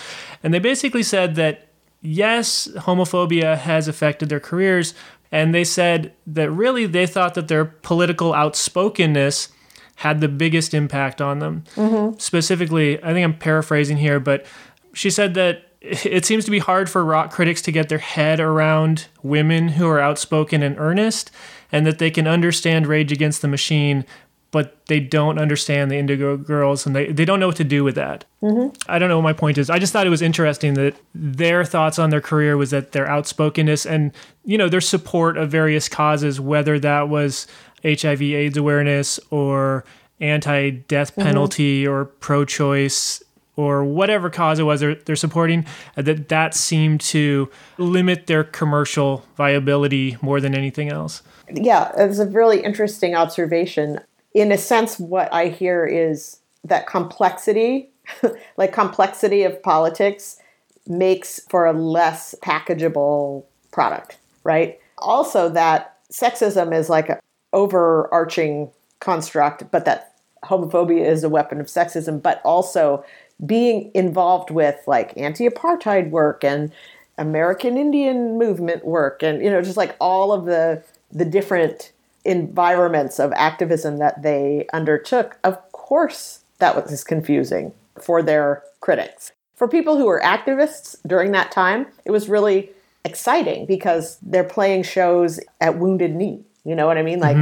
And 0.43 0.53
they 0.53 0.59
basically 0.59 1.03
said 1.03 1.37
that 1.37 1.69
yes, 2.01 2.69
homophobia 2.77 3.57
has 3.57 3.89
affected 3.89 4.29
their 4.29 4.41
careers. 4.41 4.95
And 5.31 5.55
they 5.55 5.65
said 5.65 6.15
that 6.27 6.51
really 6.51 6.87
they 6.87 7.07
thought 7.07 7.35
that 7.35 7.49
their 7.49 7.65
political 7.65 8.35
outspokenness 8.35 9.49
had 9.97 10.21
the 10.21 10.29
biggest 10.29 10.75
impact 10.75 11.21
on 11.21 11.39
them. 11.39 11.65
Mm-hmm. 11.77 12.19
Specifically, 12.19 13.03
I 13.03 13.13
think 13.13 13.25
I'm 13.25 13.39
paraphrasing 13.39 13.97
here, 13.97 14.21
but 14.21 14.47
she 14.93 15.11
said 15.11 15.35
that 15.35 15.71
it 15.81 16.25
seems 16.25 16.45
to 16.45 16.51
be 16.51 16.59
hard 16.59 16.89
for 16.89 17.05
rock 17.05 17.31
critics 17.31 17.63
to 17.63 17.73
get 17.73 17.89
their 17.89 17.99
head 17.99 18.41
around 18.41 19.07
women 19.23 19.69
who 19.69 19.87
are 19.87 20.01
outspoken 20.01 20.63
and 20.63 20.79
earnest, 20.79 21.31
and 21.71 21.87
that 21.87 21.99
they 21.99 22.11
can 22.11 22.27
understand 22.27 22.87
Rage 22.87 23.13
Against 23.13 23.43
the 23.43 23.49
Machine, 23.49 24.05
but 24.51 24.87
they 24.87 25.01
don't 25.01 25.39
understand 25.39 25.91
the 25.91 25.97
Indigo 25.97 26.37
Girls, 26.37 26.87
and 26.87 26.95
they, 26.95 27.11
they 27.11 27.25
don't 27.25 27.41
know 27.41 27.49
what 27.49 27.57
to 27.57 27.65
do 27.65 27.83
with 27.83 27.97
that. 27.97 28.25
Mm-hmm. 28.41 28.77
I 28.89 28.99
don't 28.99 29.09
know 29.09 29.17
what 29.17 29.25
my 29.25 29.33
point 29.33 29.59
is. 29.59 29.69
I 29.69 29.79
just 29.81 29.93
thought 29.93 30.07
it 30.07 30.11
was 30.11 30.23
interesting 30.23 30.75
that 30.75 30.95
their 31.13 31.65
thoughts 31.65 31.99
on 31.99 32.11
their 32.11 32.21
career 32.21 32.57
was 32.57 32.71
that 32.71 32.93
their 32.93 33.09
outspokenness 33.09 33.85
and 33.85 34.13
you 34.45 34.57
know 34.57 34.69
their 34.69 34.81
support 34.81 35.37
of 35.37 35.51
various 35.51 35.89
causes, 35.89 36.41
whether 36.41 36.79
that 36.79 37.09
was 37.09 37.47
HIV/AIDS 37.85 38.57
awareness 38.57 39.21
or 39.31 39.85
anti-death 40.21 41.17
penalty 41.17 41.87
or 41.87 42.07
pro-choice 42.07 43.23
or 43.57 43.85
whatever 43.85 44.31
cause 44.31 44.59
it 44.59 44.65
was 44.65 44.81
they're, 44.81 44.95
they're 44.95 45.17
supporting, 45.17 45.65
uh, 45.97 46.03
that 46.03 46.29
that 46.29 46.55
seemed 46.55 47.01
to 47.01 47.49
limit 47.79 48.27
their 48.27 48.45
commercial 48.45 49.25
viability 49.37 50.17
more 50.21 50.41
than 50.41 50.55
anything 50.55 50.91
else. 50.91 51.23
Yeah, 51.53 51.93
it's 51.97 52.19
a 52.19 52.27
really 52.27 52.63
interesting 52.63 53.15
observation. 53.15 54.01
In 54.33 54.51
a 54.51 54.59
sense, 54.59 54.99
what 54.99 55.33
I 55.33 55.49
hear 55.49 55.85
is 55.87 56.41
that 56.65 56.87
complexity, 56.87 57.91
like 58.57 58.73
complexity 58.73 59.45
of 59.45 59.63
politics, 59.63 60.41
makes 60.87 61.41
for 61.49 61.67
a 61.67 61.73
less 61.73 62.35
packageable 62.43 63.45
product, 63.71 64.19
right? 64.43 64.81
Also, 64.99 65.49
that 65.51 65.99
sexism 66.11 66.77
is 66.77 66.89
like 66.89 67.09
an 67.09 67.19
overarching 67.55 68.71
construct, 69.01 69.71
but 69.71 69.87
that 69.87 70.15
homophobia 70.45 71.07
is 71.07 71.25
a 71.25 71.29
weapon 71.29 71.61
of 71.61 71.67
sexism, 71.67 72.21
but 72.21 72.43
also 72.45 73.05
being 73.45 73.91
involved 73.95 74.51
with 74.51 74.77
like 74.87 75.17
anti 75.17 75.49
apartheid 75.49 76.11
work 76.11 76.45
and 76.45 76.73
American 77.19 77.77
Indian 77.77 78.39
movement 78.39 78.85
work 78.85 79.23
and 79.23 79.43
you 79.43 79.51
know 79.51 79.63
just 79.63 79.77
like 79.77 79.97
all 80.01 80.33
of 80.33 80.45
the 80.45 80.83
the 81.13 81.25
different 81.25 81.93
environments 82.25 83.19
of 83.19 83.33
activism 83.35 83.99
that 83.99 84.23
they 84.23 84.67
undertook 84.73 85.39
of 85.45 85.61
course 85.73 86.41
that 86.59 86.75
was 86.75 87.05
confusing 87.05 87.73
for 88.01 88.23
their 88.23 88.63
critics. 88.81 89.33
For 89.55 89.69
people 89.69 89.97
who 89.97 90.07
were 90.07 90.21
activists 90.21 90.97
during 91.07 91.33
that 91.33 91.53
time 91.53 91.87
it 92.05 92.11
was 92.11 92.29
really 92.29 92.71
exciting 93.05 93.67
because 93.67 94.19
they're 94.23 94.45
playing 94.45 94.83
shows 94.83 95.39
at 95.61 95.79
wounded 95.79 96.15
knee 96.15 96.45
you 96.65 96.75
know 96.75 96.87
what 96.87 96.99
i 96.99 97.03
mean 97.03 97.21
like 97.21 97.37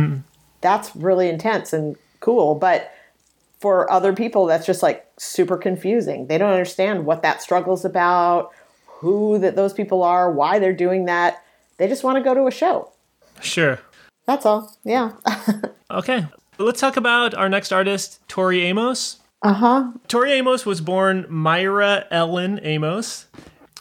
that's 0.60 0.94
really 0.96 1.28
intense 1.28 1.72
and 1.72 1.96
cool 2.20 2.54
but 2.54 2.90
for 3.60 3.90
other 3.90 4.12
people 4.12 4.46
that's 4.46 4.66
just 4.66 4.82
like 4.82 5.06
super 5.18 5.56
confusing 5.56 6.26
they 6.26 6.38
don't 6.38 6.50
understand 6.52 7.06
what 7.06 7.22
that 7.22 7.40
struggle's 7.42 7.84
about 7.84 8.50
who 8.86 9.38
that 9.38 9.56
those 9.56 9.72
people 9.72 10.02
are 10.02 10.30
why 10.32 10.58
they're 10.58 10.72
doing 10.72 11.04
that 11.06 11.42
they 11.78 11.88
just 11.88 12.04
want 12.04 12.16
to 12.16 12.22
go 12.22 12.34
to 12.34 12.46
a 12.46 12.50
show 12.50 12.90
Sure. 13.40 13.78
that's 14.26 14.44
all 14.46 14.76
yeah 14.84 15.12
Okay. 15.90 16.24
Let's 16.58 16.80
talk 16.80 16.96
about 16.96 17.34
our 17.34 17.50
next 17.50 17.70
artist, 17.70 18.20
Tori 18.26 18.62
Amos. 18.62 19.18
uh-huh 19.42 19.92
Tori 20.08 20.32
Amos 20.32 20.64
was 20.64 20.80
born 20.80 21.26
Myra 21.28 22.06
Ellen 22.10 22.60
Amos. 22.62 23.26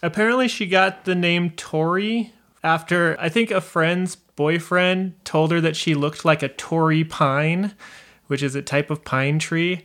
Apparently, 0.04 0.48
she 0.50 0.66
got 0.66 1.06
the 1.06 1.16
name 1.16 1.52
Tori 1.52 2.34
after 2.64 3.16
I 3.20 3.30
think 3.30 3.50
a 3.52 3.62
friend's 3.62 4.16
boyfriend 4.42 5.14
told 5.24 5.52
her 5.52 5.62
that 5.62 5.76
she 5.76 5.94
looked 5.94 6.26
like 6.26 6.42
a 6.42 6.50
Torrey 6.50 7.04
pine, 7.04 7.76
which 8.26 8.42
is 8.42 8.56
a 8.56 8.62
type 8.64 8.90
of 8.90 9.06
pine 9.06 9.38
tree. 9.38 9.84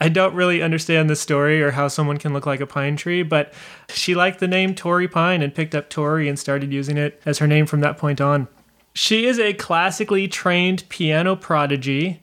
I 0.00 0.08
don't 0.08 0.32
really 0.32 0.62
understand 0.62 1.10
the 1.10 1.16
story 1.16 1.60
or 1.60 1.72
how 1.72 1.88
someone 1.88 2.16
can 2.16 2.32
look 2.32 2.46
like 2.46 2.60
a 2.60 2.68
pine 2.68 2.94
tree, 2.94 3.24
but 3.24 3.52
she 3.88 4.14
liked 4.14 4.38
the 4.38 4.46
name 4.46 4.76
Tori 4.76 5.08
Pine 5.08 5.42
and 5.42 5.52
picked 5.52 5.74
up 5.74 5.90
Tori 5.90 6.28
and 6.28 6.38
started 6.38 6.72
using 6.72 6.96
it 6.96 7.20
as 7.26 7.38
her 7.38 7.48
name 7.48 7.66
from 7.66 7.80
that 7.80 7.98
point 7.98 8.20
on. 8.20 8.46
She 8.94 9.26
is 9.26 9.40
a 9.40 9.54
classically 9.54 10.28
trained 10.28 10.88
piano 10.88 11.34
prodigy, 11.34 12.20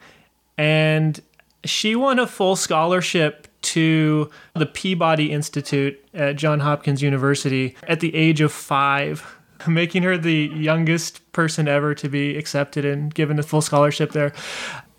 and 0.57 1.19
she 1.65 1.97
won 1.97 2.17
a 2.17 2.27
full 2.27 2.55
scholarship 2.55 3.49
to 3.73 4.29
the 4.53 4.67
Peabody 4.67 5.33
Institute 5.33 6.01
at 6.13 6.37
Johns 6.37 6.61
Hopkins 6.61 7.01
University 7.01 7.75
at 7.89 7.99
the 7.99 8.15
age 8.15 8.39
of 8.39 8.53
five, 8.53 9.37
making 9.67 10.03
her 10.03 10.17
the 10.17 10.51
youngest 10.53 11.32
person 11.32 11.67
ever 11.67 11.96
to 11.96 12.10
be 12.10 12.38
accepted 12.38 12.86
and 12.86 13.13
given 13.13 13.39
a 13.39 13.43
full 13.43 13.62
scholarship 13.62 14.12
there, 14.12 14.34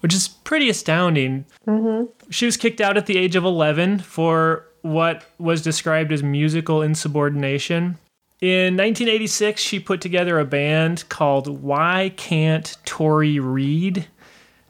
which 0.01 0.15
is 0.15 0.29
pretty 0.29 0.69
astounding. 0.69 1.45
Mm-hmm. 1.67 2.11
She 2.31 2.47
was 2.47 2.57
kicked 2.57 2.81
out 2.81 2.97
at 2.97 3.07
the 3.07 3.17
age 3.17 3.37
of 3.37 3.45
11 3.45 4.01
for 4.01 4.67
what 4.83 5.25
was 5.39 5.63
described 5.63 6.13
as 6.13 6.23
musical 6.23 6.83
insubordination. 6.83 7.99
In 8.41 8.77
1986, 8.77 9.61
she 9.63 9.81
put 9.81 10.03
together 10.03 10.39
a 10.39 10.45
band 10.45 11.09
called 11.09 11.63
Y 11.63 12.13
Kant 12.17 12.77
Tori 12.85 13.39
Read? 13.39 14.07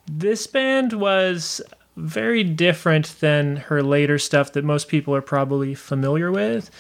This 0.07 0.47
band 0.47 0.93
was 0.93 1.61
very 1.97 2.45
different 2.45 3.19
than 3.21 3.57
her 3.57 3.83
later 3.83 4.19
stuff 4.19 4.53
that 4.53 4.65
most 4.65 4.89
people 4.89 5.15
are 5.15 5.23
probably 5.23 5.75
familiar 5.75 6.31
with. 6.31 6.71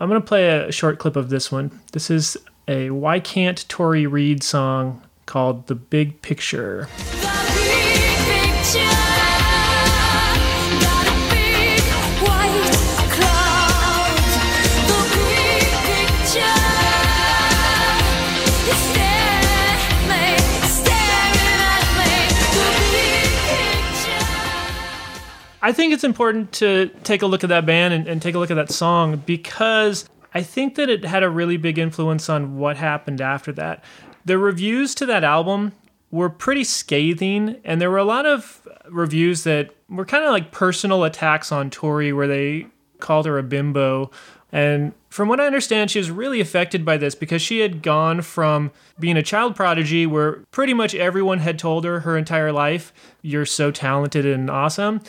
I'm 0.00 0.08
going 0.08 0.20
to 0.20 0.26
play 0.26 0.48
a 0.48 0.72
short 0.72 0.98
clip 0.98 1.16
of 1.16 1.30
this 1.30 1.52
one. 1.52 1.80
This 1.92 2.10
is 2.10 2.36
a 2.66 2.90
Y 2.90 3.20
Kant 3.20 3.64
Tori 3.68 4.06
Read 4.06 4.42
song 4.42 5.02
called 5.26 5.66
The 5.66 5.74
Big 5.74 6.22
Picture. 6.22 6.88
The 6.96 7.28
big 7.56 8.16
picture 8.24 8.80
got 10.80 11.06
a 11.06 11.14
big 11.30 11.82
white 12.22 12.76
cloud. 13.12 14.16
The 14.88 15.00
big 15.16 15.68
picture 15.84 16.60
is 18.70 18.80
staring 18.88 19.44
at 19.50 20.00
me, 20.08 20.24
staring 20.68 21.36
at 21.44 21.88
me. 21.98 22.12
The 22.54 22.68
big 22.92 23.32
picture. 23.48 24.28
I 25.62 25.72
think 25.72 25.92
it's 25.92 26.04
important 26.04 26.52
to 26.52 26.88
take 27.04 27.22
a 27.22 27.26
look 27.26 27.44
at 27.44 27.50
that 27.50 27.66
band 27.66 27.94
and, 27.94 28.06
and 28.08 28.22
take 28.22 28.34
a 28.34 28.38
look 28.38 28.50
at 28.50 28.56
that 28.56 28.70
song 28.70 29.22
because 29.26 30.08
I 30.34 30.42
think 30.42 30.74
that 30.74 30.90
it 30.90 31.04
had 31.04 31.22
a 31.22 31.30
really 31.30 31.56
big 31.56 31.78
influence 31.78 32.28
on 32.28 32.58
what 32.58 32.76
happened 32.76 33.20
after 33.20 33.52
that. 33.52 33.84
The 34.24 34.36
reviews 34.36 34.94
to 34.96 35.06
that 35.06 35.22
album 35.22 35.72
were 36.10 36.28
pretty 36.28 36.64
scathing, 36.64 37.60
and 37.64 37.80
there 37.80 37.90
were 37.90 37.98
a 37.98 38.04
lot 38.04 38.26
of 38.26 38.66
reviews 38.88 39.44
that 39.44 39.70
were 39.88 40.04
kind 40.04 40.24
of 40.24 40.30
like 40.30 40.50
personal 40.50 41.04
attacks 41.04 41.52
on 41.52 41.70
Tori, 41.70 42.12
where 42.12 42.28
they 42.28 42.66
called 42.98 43.26
her 43.26 43.38
a 43.38 43.42
bimbo. 43.42 44.10
And 44.50 44.92
from 45.08 45.28
what 45.28 45.40
I 45.40 45.46
understand, 45.46 45.90
she 45.90 45.98
was 45.98 46.10
really 46.10 46.40
affected 46.40 46.84
by 46.84 46.96
this 46.96 47.14
because 47.14 47.42
she 47.42 47.60
had 47.60 47.82
gone 47.82 48.22
from 48.22 48.70
being 48.98 49.16
a 49.16 49.22
child 49.22 49.56
prodigy, 49.56 50.06
where 50.06 50.44
pretty 50.50 50.74
much 50.74 50.94
everyone 50.94 51.40
had 51.40 51.58
told 51.58 51.84
her 51.84 52.00
her 52.00 52.16
entire 52.16 52.52
life, 52.52 52.92
You're 53.22 53.46
so 53.46 53.70
talented 53.70 54.24
and 54.26 54.48
awesome, 54.48 55.00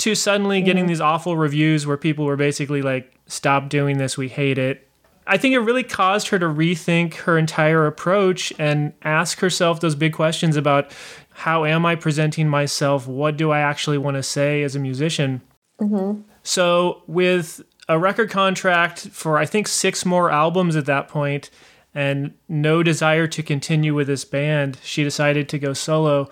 to 0.00 0.14
suddenly 0.14 0.62
getting 0.62 0.86
these 0.86 1.00
awful 1.00 1.36
reviews 1.36 1.86
where 1.86 1.96
people 1.96 2.24
were 2.24 2.36
basically 2.36 2.82
like, 2.82 3.14
Stop 3.26 3.68
doing 3.68 3.98
this, 3.98 4.18
we 4.18 4.28
hate 4.28 4.58
it. 4.58 4.88
I 5.26 5.36
think 5.36 5.54
it 5.54 5.60
really 5.60 5.84
caused 5.84 6.28
her 6.28 6.38
to 6.40 6.46
rethink 6.46 7.14
her 7.14 7.38
entire 7.38 7.86
approach 7.86 8.52
and 8.58 8.92
ask 9.02 9.38
herself 9.38 9.78
those 9.78 9.94
big 9.94 10.12
questions 10.12 10.56
about 10.56 10.90
how 11.30 11.64
am 11.64 11.86
I 11.86 11.94
presenting 11.94 12.48
myself? 12.48 13.06
What 13.06 13.36
do 13.36 13.52
I 13.52 13.60
actually 13.60 13.98
want 13.98 14.16
to 14.16 14.22
say 14.22 14.64
as 14.64 14.74
a 14.74 14.80
musician? 14.80 15.42
Mm-hmm. 15.80 16.22
So, 16.42 17.02
with 17.06 17.62
a 17.88 17.98
record 17.98 18.30
contract 18.30 19.08
for 19.08 19.38
I 19.38 19.46
think 19.46 19.68
six 19.68 20.04
more 20.04 20.30
albums 20.30 20.74
at 20.74 20.86
that 20.86 21.06
point, 21.06 21.50
and 21.94 22.34
no 22.48 22.82
desire 22.82 23.26
to 23.28 23.42
continue 23.42 23.94
with 23.94 24.06
this 24.06 24.24
band, 24.24 24.78
she 24.82 25.04
decided 25.04 25.48
to 25.50 25.58
go 25.58 25.72
solo. 25.72 26.28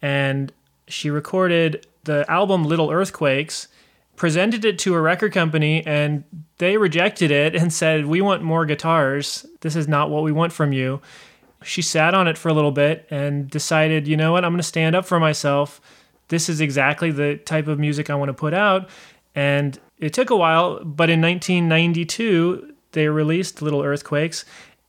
And 0.00 0.52
she 0.88 1.10
recorded 1.10 1.86
the 2.06 2.28
album 2.28 2.64
Little 2.64 2.90
Earthquakes, 2.90 3.68
presented 4.16 4.64
it 4.64 4.78
to 4.80 4.94
a 4.94 5.00
record 5.00 5.32
company, 5.32 5.86
and 5.86 6.24
they 6.58 6.76
rejected 6.76 7.30
it 7.30 7.54
and 7.54 7.72
said, 7.72 8.06
We 8.06 8.20
want 8.20 8.42
more 8.42 8.64
guitars. 8.64 9.46
This 9.60 9.76
is 9.76 9.86
not 9.86 10.10
what 10.10 10.24
we 10.24 10.32
want 10.32 10.52
from 10.52 10.72
you. 10.72 11.00
She 11.62 11.82
sat 11.82 12.14
on 12.14 12.26
it 12.28 12.38
for 12.38 12.48
a 12.48 12.54
little 12.54 12.72
bit 12.72 13.06
and 13.10 13.50
decided, 13.50 14.08
you 14.08 14.16
know 14.16 14.32
what, 14.32 14.44
I'm 14.44 14.52
going 14.52 14.58
to 14.58 14.62
stand 14.62 14.94
up 14.94 15.04
for 15.04 15.20
myself. 15.20 15.80
This 16.28 16.48
is 16.48 16.60
exactly 16.60 17.10
the 17.10 17.36
type 17.36 17.66
of 17.66 17.78
music 17.78 18.10
I 18.10 18.14
want 18.14 18.28
to 18.30 18.34
put 18.34 18.54
out. 18.54 18.88
And 19.34 19.78
it 19.98 20.12
took 20.12 20.30
a 20.30 20.36
while, 20.36 20.84
but 20.84 21.10
in 21.10 21.20
1992, 21.20 22.74
they 22.92 23.08
released 23.08 23.62
Little 23.62 23.82
Earthquakes. 23.82 24.44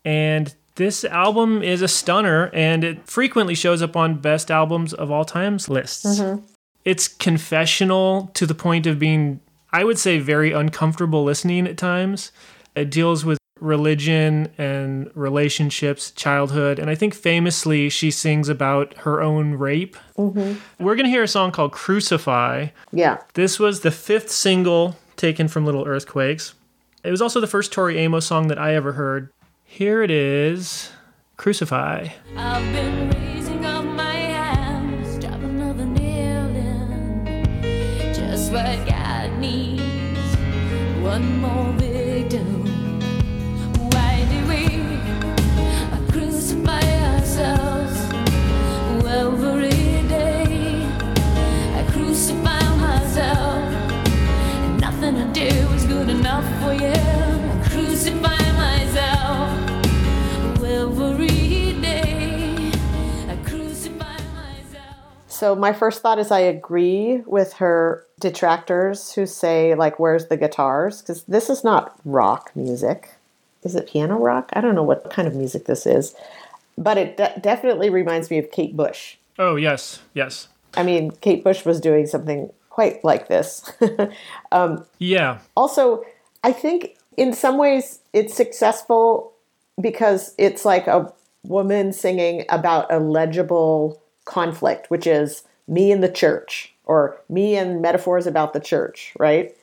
And 0.05 0.53
this 0.75 1.03
album 1.03 1.63
is 1.63 1.81
a 1.81 1.87
stunner, 1.87 2.51
and 2.53 2.83
it 2.83 3.07
frequently 3.07 3.55
shows 3.55 3.81
up 3.81 3.97
on 3.97 4.19
best 4.19 4.51
albums 4.51 4.93
of 4.93 5.09
all 5.09 5.25
times 5.25 5.69
lists. 5.69 6.19
Mm-hmm. 6.19 6.45
It's 6.87 7.09
confessional 7.09 8.31
to 8.33 8.45
the 8.45 8.55
point 8.55 8.87
of 8.87 8.97
being, 8.97 9.41
I 9.73 9.83
would 9.83 9.99
say, 9.99 10.19
very 10.19 10.53
uncomfortable 10.53 11.21
listening 11.25 11.67
at 11.67 11.77
times. 11.77 12.31
It 12.77 12.89
deals 12.89 13.25
with 13.25 13.37
religion 13.59 14.53
and 14.57 15.11
relationships, 15.13 16.11
childhood, 16.11 16.79
and 16.79 16.89
I 16.89 16.95
think 16.95 17.13
famously 17.13 17.89
she 17.89 18.09
sings 18.09 18.47
about 18.47 18.93
her 18.99 19.21
own 19.21 19.55
rape. 19.55 19.97
Mm-hmm. 20.17 20.61
We're 20.81 20.95
going 20.95 21.03
to 21.03 21.11
hear 21.11 21.23
a 21.23 21.27
song 21.27 21.51
called 21.51 21.73
Crucify. 21.73 22.67
Yeah. 22.93 23.17
This 23.33 23.59
was 23.59 23.81
the 23.81 23.91
fifth 23.91 24.31
single 24.31 24.95
taken 25.17 25.49
from 25.49 25.65
Little 25.65 25.85
Earthquakes. 25.85 26.53
It 27.03 27.11
was 27.11 27.21
also 27.21 27.41
the 27.41 27.47
first 27.47 27.73
Tori 27.73 27.97
Amos 27.97 28.25
song 28.25 28.47
that 28.47 28.57
I 28.57 28.75
ever 28.75 28.93
heard. 28.93 29.29
Here 29.65 30.01
it 30.03 30.09
is 30.09 30.89
Crucify. 31.35 32.07
One 41.07 41.39
more 41.39 41.71
victim. 41.77 42.65
Why 43.91 44.25
do 44.29 44.39
we 44.51 44.61
crucify 46.11 46.81
ourselves 47.13 47.97
every 49.07 49.69
day? 50.09 50.85
I 51.79 51.85
crucify 51.91 52.61
myself, 52.75 53.63
and 54.65 54.81
nothing 54.81 55.15
I 55.15 55.31
do 55.31 55.47
is 55.75 55.85
good 55.85 56.09
enough 56.09 56.45
for 56.61 56.73
you. 56.73 56.91
I 56.91 57.69
crucify 57.69 58.41
myself 58.65 59.49
every 60.61 61.73
day. 61.81 62.71
I 63.29 63.35
crucify 63.45 64.17
myself. 64.35 64.97
So 65.27 65.55
my 65.55 65.71
first 65.71 66.01
thought 66.01 66.19
is 66.19 66.31
I 66.31 66.41
agree 66.41 67.23
with 67.25 67.53
her 67.53 68.06
detractors 68.19 69.13
who 69.13 69.25
say 69.25 69.75
like 69.75 69.99
where's 69.99 70.27
the 70.27 70.37
guitars 70.37 71.01
because 71.01 71.23
this 71.23 71.49
is 71.49 71.63
not 71.63 71.99
rock 72.05 72.51
music. 72.55 73.11
Is 73.63 73.75
it 73.75 73.87
piano 73.87 74.17
rock? 74.17 74.49
I 74.53 74.61
don't 74.61 74.75
know 74.75 74.83
what 74.83 75.09
kind 75.09 75.27
of 75.27 75.35
music 75.35 75.65
this 75.65 75.85
is. 75.85 76.15
But 76.77 76.97
it 76.97 77.17
de- 77.17 77.39
definitely 77.41 77.89
reminds 77.89 78.29
me 78.29 78.37
of 78.37 78.51
Kate 78.51 78.75
Bush. 78.77 79.17
Oh, 79.39 79.55
yes, 79.55 79.99
yes. 80.13 80.47
I 80.75 80.83
mean, 80.83 81.11
Kate 81.21 81.43
Bush 81.43 81.65
was 81.65 81.81
doing 81.81 82.05
something 82.05 82.51
quite 82.69 83.03
like 83.03 83.27
this. 83.27 83.71
Um, 84.51 84.85
yeah, 84.97 85.39
also, 85.57 86.05
I 86.43 86.53
think 86.53 86.95
in 87.17 87.33
some 87.33 87.57
ways 87.57 87.99
it's 88.13 88.33
successful 88.33 89.33
because 89.81 90.33
it's 90.37 90.63
like 90.63 90.87
a 90.87 91.11
woman 91.43 91.91
singing 91.91 92.45
about 92.47 92.91
a 92.91 92.99
legible 92.99 94.01
conflict, 94.23 94.89
which 94.89 95.05
is 95.05 95.43
me 95.67 95.91
and 95.91 96.01
the 96.01 96.09
church, 96.09 96.73
or 96.87 97.21
me 97.29 97.55
and 97.55 97.81
metaphors 97.81 98.25
about 98.25 98.53
the 98.53 98.59
church, 98.59 99.13
right? 99.19 99.55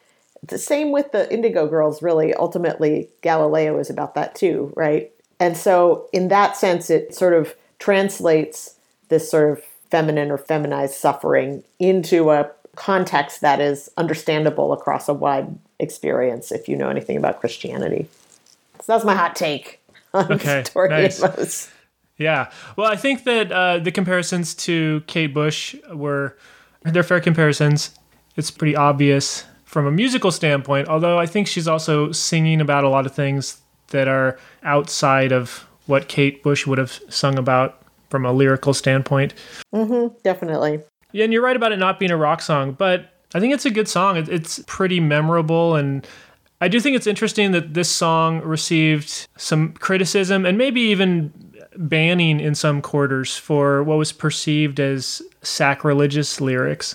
The 0.47 0.59
same 0.59 0.93
with 0.93 1.13
the 1.13 1.33
Indigo 1.33 1.67
Girls, 1.67 2.03
really. 2.03 2.35
Ultimately, 2.35 3.09
Galileo 3.23 3.79
is 3.79 3.91
about 3.91 4.15
that 4.15 4.35
too, 4.35 4.73
right? 4.77 5.11
And 5.41 5.57
so, 5.57 6.09
in 6.13 6.29
that 6.29 6.57
sense, 6.57 6.91
it 6.91 7.15
sort 7.15 7.33
of 7.33 7.55
translates 7.79 8.77
this 9.09 9.31
sort 9.31 9.51
of 9.51 9.65
feminine 9.91 10.31
or 10.31 10.39
feminized 10.39 10.95
suffering 10.95 11.65
into 11.79 12.31
a 12.31 12.51
context 12.77 13.41
that 13.41 13.61
is 13.61 13.91
understandable 13.97 14.73
across 14.73 15.09
a 15.09 15.15
wide 15.15 15.59
experience 15.79 16.51
if 16.53 16.69
you 16.69 16.77
know 16.77 16.89
anything 16.89 17.17
about 17.17 17.41
Christianity. 17.41 18.09
So 18.81 18.93
that's 18.93 19.05
my 19.05 19.15
hot 19.15 19.37
take 19.37 19.81
on 20.13 20.33
Okay, 20.33 20.65
nice. 20.77 21.71
Yeah. 22.17 22.51
Well, 22.77 22.91
I 22.91 22.97
think 22.97 23.25
that 23.25 23.51
uh, 23.51 23.79
the 23.79 23.91
comparisons 23.91 24.55
to 24.55 25.03
Kate 25.07 25.35
Bush 25.35 25.75
were 25.93 26.37
they're 26.85 27.03
fair 27.03 27.21
comparisons. 27.21 27.91
It's 28.37 28.51
pretty 28.51 28.77
obvious 28.77 29.45
from 29.65 29.87
a 29.87 29.91
musical 29.91 30.31
standpoint, 30.31 30.89
although 30.89 31.19
I 31.19 31.27
think 31.27 31.47
she's 31.47 31.67
also 31.67 32.13
singing 32.13 32.61
about 32.61 32.85
a 32.85 32.89
lot 32.89 33.07
of 33.07 33.15
things 33.15 33.61
that 33.89 34.09
are 34.09 34.39
outside 34.63 35.33
of 35.33 35.67
what 35.87 36.09
Kate 36.09 36.43
Bush 36.43 36.67
would 36.67 36.79
have 36.79 37.01
sung 37.09 37.39
about 37.39 37.83
from 38.11 38.25
a 38.25 38.33
lyrical 38.33 38.75
standpoint. 38.75 39.35
Mm-hmm, 39.75 40.17
Definitely. 40.23 40.81
Yeah, 41.13 41.25
and 41.25 41.33
you're 41.33 41.43
right 41.43 41.55
about 41.57 41.73
it 41.73 41.79
not 41.79 42.01
being 42.01 42.11
a 42.11 42.17
rock 42.17 42.43
song, 42.43 42.73
but 42.73 43.13
I 43.35 43.41
think 43.41 43.55
it's 43.55 43.65
a 43.65 43.71
good 43.71 43.89
song. 43.89 44.17
It's 44.17 44.63
pretty 44.67 44.99
memorable, 44.99 45.77
and 45.77 46.07
I 46.61 46.69
do 46.69 46.81
think 46.81 46.97
it's 46.97 47.07
interesting 47.07 47.53
that 47.53 47.75
this 47.75 47.89
song 47.89 48.41
received 48.41 49.29
some 49.37 49.73
criticism 49.75 50.45
and 50.45 50.59
maybe 50.59 50.81
even 50.81 51.33
banning 51.77 52.41
in 52.41 52.55
some 52.55 52.81
quarters 52.81 53.37
for 53.37 53.83
what 53.83 53.99
was 53.99 54.13
perceived 54.13 54.81
as 54.81 55.23
sacrilegious 55.45 56.41
lyrics. 56.41 56.95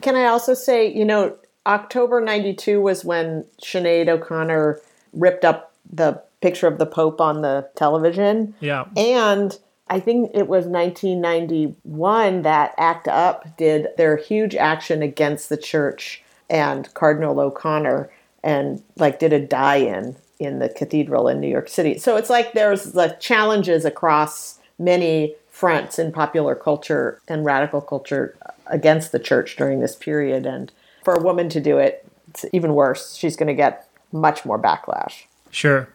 Can 0.00 0.16
I 0.16 0.24
also 0.26 0.54
say, 0.54 0.92
you 0.92 1.04
know, 1.04 1.36
October 1.66 2.20
92 2.20 2.80
was 2.80 3.04
when 3.04 3.44
Sinead 3.62 4.08
O'Connor 4.08 4.80
ripped 5.12 5.44
up 5.44 5.72
the 5.90 6.22
picture 6.44 6.66
of 6.66 6.78
the 6.78 6.86
Pope 6.86 7.22
on 7.22 7.40
the 7.40 7.66
television. 7.74 8.54
Yeah. 8.60 8.84
And 8.98 9.58
I 9.88 9.98
think 9.98 10.30
it 10.34 10.46
was 10.46 10.66
1991 10.66 12.42
that 12.42 12.74
ACT 12.76 13.08
UP 13.08 13.56
did 13.56 13.88
their 13.96 14.18
huge 14.18 14.54
action 14.54 15.02
against 15.02 15.48
the 15.48 15.56
church 15.56 16.22
and 16.50 16.92
Cardinal 16.92 17.40
O'Connor 17.40 18.10
and 18.42 18.82
like 18.96 19.18
did 19.18 19.32
a 19.32 19.40
die-in 19.40 20.16
in 20.38 20.58
the 20.58 20.68
cathedral 20.68 21.28
in 21.28 21.40
New 21.40 21.48
York 21.48 21.70
City. 21.70 21.96
So 21.96 22.16
it's 22.16 22.28
like 22.28 22.52
there's 22.52 22.92
the 22.92 23.16
challenges 23.20 23.86
across 23.86 24.58
many 24.78 25.34
fronts 25.54 25.98
in 25.98 26.10
popular 26.10 26.54
culture 26.54 27.20
and 27.28 27.44
radical 27.44 27.80
culture 27.80 28.36
against 28.66 29.12
the 29.12 29.18
church 29.18 29.56
during 29.56 29.80
this 29.80 29.94
period 29.94 30.44
and 30.46 30.72
for 31.04 31.14
a 31.14 31.22
woman 31.22 31.48
to 31.48 31.60
do 31.60 31.78
it 31.78 32.04
it's 32.34 32.44
even 32.52 32.74
worse. 32.74 33.14
She's 33.14 33.36
going 33.36 33.46
to 33.46 33.54
get 33.54 33.88
much 34.12 34.44
more 34.44 34.58
backlash. 34.58 35.24
Sure. 35.50 35.88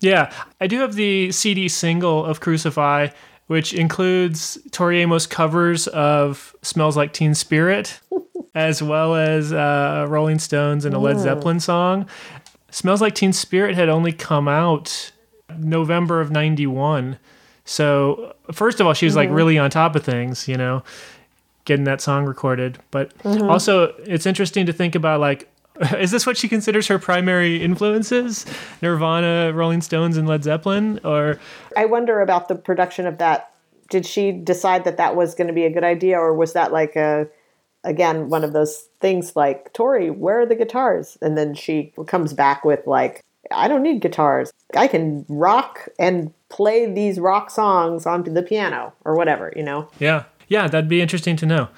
Yeah, 0.00 0.32
I 0.60 0.66
do 0.66 0.80
have 0.80 0.94
the 0.94 1.32
CD 1.32 1.68
single 1.68 2.24
of 2.24 2.40
Crucify, 2.40 3.08
which 3.46 3.74
includes 3.74 4.58
Tori 4.70 5.00
Amos 5.00 5.26
covers 5.26 5.86
of 5.88 6.54
Smells 6.62 6.96
Like 6.96 7.12
Teen 7.12 7.34
Spirit, 7.34 8.00
as 8.54 8.82
well 8.82 9.14
as 9.14 9.52
uh, 9.52 10.06
Rolling 10.08 10.38
Stones 10.38 10.84
and 10.84 10.94
a 10.94 10.98
Led 10.98 11.18
Zeppelin 11.18 11.60
song. 11.60 12.08
Smells 12.70 13.00
Like 13.00 13.14
Teen 13.14 13.32
Spirit 13.32 13.74
had 13.74 13.88
only 13.88 14.12
come 14.12 14.48
out 14.48 15.12
November 15.58 16.20
of 16.20 16.30
91. 16.30 17.18
So, 17.66 18.34
first 18.52 18.80
of 18.80 18.86
all, 18.86 18.94
she 18.94 19.04
was 19.04 19.16
like 19.16 19.28
mm-hmm. 19.28 19.36
really 19.36 19.58
on 19.58 19.70
top 19.70 19.96
of 19.96 20.04
things, 20.04 20.48
you 20.48 20.56
know, 20.56 20.82
getting 21.64 21.84
that 21.84 22.00
song 22.00 22.24
recorded. 22.24 22.78
But 22.90 23.16
mm-hmm. 23.18 23.50
also, 23.50 23.92
it's 24.06 24.24
interesting 24.24 24.64
to 24.66 24.72
think 24.72 24.94
about 24.94 25.20
like, 25.20 25.50
is 25.98 26.12
this 26.12 26.24
what 26.24 26.38
she 26.38 26.48
considers 26.48 26.86
her 26.86 26.98
primary 26.98 27.62
influences? 27.62 28.46
Nirvana, 28.80 29.52
Rolling 29.52 29.82
Stones, 29.82 30.16
and 30.16 30.26
Led 30.28 30.44
Zeppelin? 30.44 31.00
Or, 31.04 31.38
I 31.76 31.84
wonder 31.86 32.20
about 32.20 32.48
the 32.48 32.54
production 32.54 33.06
of 33.06 33.18
that. 33.18 33.52
Did 33.90 34.06
she 34.06 34.32
decide 34.32 34.84
that 34.84 34.96
that 34.96 35.16
was 35.16 35.34
going 35.34 35.48
to 35.48 35.52
be 35.52 35.64
a 35.64 35.70
good 35.70 35.84
idea, 35.84 36.18
or 36.18 36.34
was 36.34 36.54
that 36.54 36.72
like 36.72 36.96
a, 36.96 37.28
again, 37.84 38.30
one 38.30 38.44
of 38.44 38.52
those 38.52 38.88
things 39.00 39.34
like, 39.34 39.72
Tori, 39.72 40.08
where 40.10 40.40
are 40.40 40.46
the 40.46 40.56
guitars? 40.56 41.18
And 41.20 41.36
then 41.36 41.54
she 41.54 41.92
comes 42.06 42.32
back 42.32 42.64
with 42.64 42.86
like, 42.86 43.24
I 43.50 43.68
don't 43.68 43.82
need 43.82 44.00
guitars. 44.00 44.52
I 44.74 44.86
can 44.88 45.24
rock 45.28 45.88
and 45.98 46.32
play 46.48 46.90
these 46.92 47.18
rock 47.18 47.50
songs 47.50 48.06
onto 48.06 48.32
the 48.32 48.42
piano 48.42 48.92
or 49.04 49.16
whatever, 49.16 49.52
you 49.56 49.62
know? 49.62 49.88
yeah, 49.98 50.24
yeah, 50.48 50.68
that'd 50.68 50.88
be 50.88 51.00
interesting 51.00 51.36
to 51.36 51.46
know. 51.46 51.68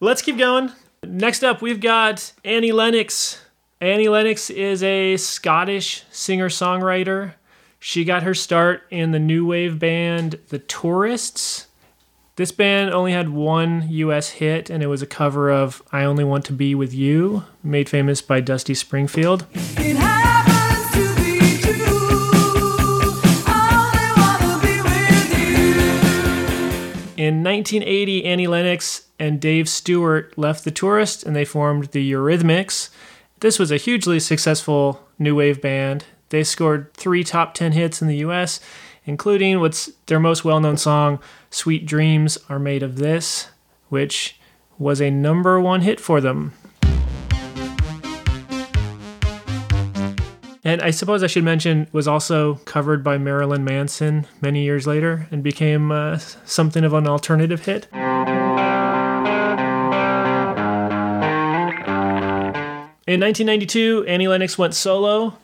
Let's 0.00 0.22
keep 0.22 0.38
going. 0.38 0.72
Next 1.02 1.44
up, 1.44 1.62
we've 1.62 1.80
got 1.80 2.32
Annie 2.44 2.72
Lennox. 2.72 3.42
Annie 3.80 4.08
Lennox 4.08 4.50
is 4.50 4.82
a 4.82 5.16
Scottish 5.16 6.04
singer 6.10 6.48
songwriter. 6.48 7.34
She 7.78 8.04
got 8.04 8.22
her 8.22 8.34
start 8.34 8.82
in 8.90 9.12
the 9.12 9.18
new 9.18 9.46
wave 9.46 9.78
band 9.78 10.40
The 10.48 10.58
Tourists. 10.58 11.66
This 12.36 12.52
band 12.52 12.92
only 12.92 13.12
had 13.12 13.30
one 13.30 13.86
US 13.88 14.30
hit, 14.30 14.68
and 14.68 14.82
it 14.82 14.88
was 14.88 15.02
a 15.02 15.06
cover 15.06 15.50
of 15.50 15.82
I 15.92 16.04
Only 16.04 16.24
Want 16.24 16.44
to 16.46 16.52
Be 16.52 16.74
With 16.74 16.92
You, 16.92 17.44
made 17.62 17.88
famous 17.88 18.20
by 18.20 18.40
Dusty 18.40 18.74
Springfield. 18.74 19.46
In 27.26 27.42
1980, 27.42 28.24
Annie 28.24 28.46
Lennox 28.46 29.08
and 29.18 29.40
Dave 29.40 29.68
Stewart 29.68 30.32
left 30.38 30.62
The 30.62 30.70
Tourists 30.70 31.24
and 31.24 31.34
they 31.34 31.44
formed 31.44 31.86
the 31.86 32.12
Eurythmics. 32.12 32.90
This 33.40 33.58
was 33.58 33.72
a 33.72 33.78
hugely 33.78 34.20
successful 34.20 35.04
new 35.18 35.34
wave 35.34 35.60
band. 35.60 36.04
They 36.28 36.44
scored 36.44 36.94
three 36.94 37.24
top 37.24 37.52
10 37.54 37.72
hits 37.72 38.00
in 38.00 38.06
the 38.06 38.18
US, 38.18 38.60
including 39.06 39.58
what's 39.58 39.90
their 40.06 40.20
most 40.20 40.44
well 40.44 40.60
known 40.60 40.76
song, 40.76 41.18
Sweet 41.50 41.84
Dreams 41.84 42.38
Are 42.48 42.60
Made 42.60 42.84
of 42.84 42.94
This, 42.94 43.48
which 43.88 44.38
was 44.78 45.00
a 45.00 45.10
number 45.10 45.60
one 45.60 45.80
hit 45.80 45.98
for 45.98 46.20
them. 46.20 46.52
And 50.66 50.82
I 50.82 50.90
suppose 50.90 51.22
I 51.22 51.28
should 51.28 51.44
mention 51.44 51.86
was 51.92 52.08
also 52.08 52.56
covered 52.64 53.04
by 53.04 53.18
Marilyn 53.18 53.62
Manson 53.62 54.26
many 54.40 54.64
years 54.64 54.84
later 54.84 55.28
and 55.30 55.40
became 55.40 55.92
uh, 55.92 56.18
something 56.18 56.82
of 56.82 56.92
an 56.92 57.06
alternative 57.06 57.66
hit. 57.66 57.86
In 63.06 63.20
1992, 63.20 64.06
Annie 64.08 64.26
Lennox 64.26 64.58
went 64.58 64.74
solo. 64.74 65.38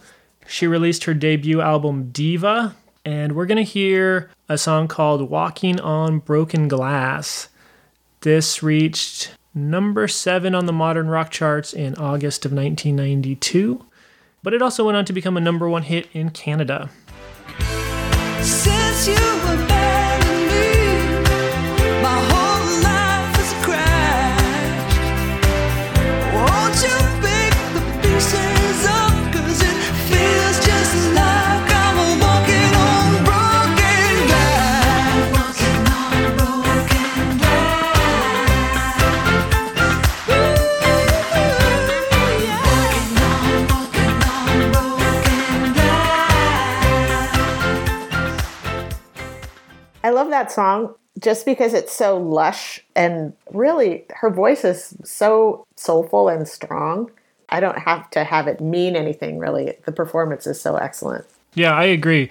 She 0.49 0.67
released 0.67 1.05
her 1.05 1.15
debut 1.15 1.61
album 1.61 2.11
Diva, 2.11 2.75
and 3.05 3.37
we're 3.37 3.47
going 3.47 3.59
to 3.59 3.63
hear 3.63 4.29
a 4.49 4.59
song 4.59 4.89
called 4.89 5.31
Walking 5.31 5.79
on 5.79 6.19
Broken 6.19 6.67
Glass. 6.67 7.49
This 8.23 8.61
reached 8.61 9.37
number 9.55 10.09
7 10.09 10.53
on 10.53 10.67
the 10.67 10.73
modern 10.73 11.07
rock 11.07 11.31
charts 11.31 11.73
in 11.73 11.95
August 11.95 12.45
of 12.45 12.53
1992, 12.53 13.87
but 14.43 14.55
it 14.55 14.63
also 14.63 14.85
went 14.85 14.97
on 14.97 15.05
to 15.05 15.13
become 15.13 15.37
a 15.37 15.41
number 15.41 15.69
1 15.69 15.83
hit 15.83 16.09
in 16.13 16.31
Canada. 16.31 16.91
I 50.05 50.11
love 50.11 50.31
that 50.31 50.51
song 50.51 50.95
just 51.19 51.45
because 51.45 51.75
it's 51.75 51.93
so 51.93 52.17
lush 52.19 52.81
and 52.97 53.33
really 53.53 54.05
her 54.11 54.31
voice 54.31 54.65
is 54.65 54.95
so 55.05 55.67
soulful 55.77 56.29
and 56.29 56.49
strong. 56.49 57.11
I 57.49 57.61
don't 57.61 57.79
have 57.79 58.09
to 58.11 58.25
have 58.25 58.49
it 58.49 58.61
mean 58.61 58.97
anything 58.97 59.39
really. 59.39 59.75
The 59.85 59.93
performance 59.93 60.47
is 60.47 60.61
so 60.61 60.77
excellent. 60.77 61.27
Yeah, 61.55 61.75
I 61.75 61.85
agree. 61.85 62.31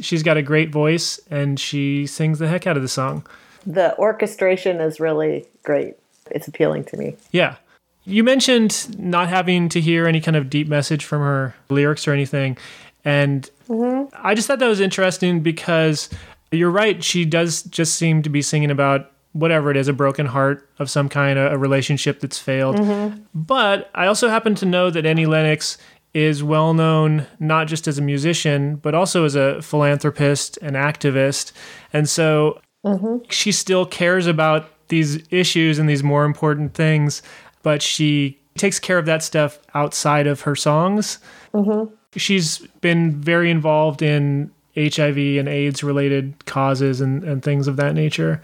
She's 0.00 0.22
got 0.22 0.36
a 0.36 0.42
great 0.42 0.70
voice 0.70 1.18
and 1.30 1.58
she 1.58 2.06
sings 2.06 2.38
the 2.38 2.48
heck 2.48 2.66
out 2.66 2.76
of 2.76 2.82
the 2.82 2.88
song. 2.88 3.26
The 3.66 3.96
orchestration 3.98 4.80
is 4.80 5.00
really 5.00 5.46
great. 5.62 5.96
It's 6.30 6.46
appealing 6.46 6.84
to 6.84 6.96
me. 6.96 7.16
Yeah. 7.32 7.56
You 8.04 8.22
mentioned 8.24 8.98
not 8.98 9.28
having 9.28 9.68
to 9.70 9.80
hear 9.80 10.06
any 10.06 10.20
kind 10.20 10.36
of 10.36 10.48
deep 10.48 10.68
message 10.68 11.04
from 11.04 11.22
her 11.22 11.54
lyrics 11.68 12.06
or 12.06 12.12
anything. 12.12 12.56
And 13.04 13.50
mm-hmm. 13.68 14.14
I 14.14 14.34
just 14.34 14.48
thought 14.48 14.58
that 14.58 14.68
was 14.68 14.80
interesting 14.80 15.40
because 15.40 16.10
you're 16.50 16.70
right. 16.70 17.02
She 17.02 17.24
does 17.24 17.62
just 17.62 17.94
seem 17.96 18.22
to 18.22 18.30
be 18.30 18.42
singing 18.42 18.70
about 18.70 19.12
whatever 19.32 19.70
it 19.70 19.76
is 19.76 19.88
a 19.88 19.92
broken 19.92 20.26
heart 20.26 20.68
of 20.78 20.90
some 20.90 21.08
kind, 21.08 21.38
a, 21.38 21.52
a 21.52 21.58
relationship 21.58 22.20
that's 22.20 22.38
failed. 22.38 22.76
Mm-hmm. 22.76 23.20
But 23.34 23.90
I 23.94 24.06
also 24.06 24.28
happen 24.28 24.54
to 24.56 24.66
know 24.66 24.90
that 24.90 25.06
Annie 25.06 25.26
Lennox 25.26 25.78
is 26.14 26.42
well 26.42 26.74
known 26.74 27.26
not 27.38 27.68
just 27.68 27.86
as 27.86 27.98
a 27.98 28.02
musician, 28.02 28.76
but 28.76 28.94
also 28.94 29.24
as 29.24 29.34
a 29.34 29.60
philanthropist 29.62 30.58
and 30.62 30.74
activist. 30.74 31.52
And 31.92 32.08
so 32.08 32.60
mm-hmm. 32.84 33.24
she 33.28 33.52
still 33.52 33.84
cares 33.84 34.26
about 34.26 34.68
these 34.88 35.22
issues 35.30 35.78
and 35.78 35.88
these 35.88 36.02
more 36.02 36.24
important 36.24 36.74
things, 36.74 37.22
but 37.62 37.82
she 37.82 38.40
takes 38.56 38.80
care 38.80 38.98
of 38.98 39.06
that 39.06 39.22
stuff 39.22 39.58
outside 39.74 40.26
of 40.26 40.40
her 40.40 40.56
songs. 40.56 41.18
Mm-hmm. 41.54 41.94
She's 42.16 42.58
been 42.80 43.20
very 43.20 43.50
involved 43.50 44.02
in 44.02 44.50
HIV 44.78 45.18
and 45.38 45.48
AIDS 45.48 45.82
related 45.82 46.46
causes 46.46 47.00
and, 47.00 47.24
and 47.24 47.42
things 47.42 47.68
of 47.68 47.76
that 47.76 47.94
nature. 47.94 48.40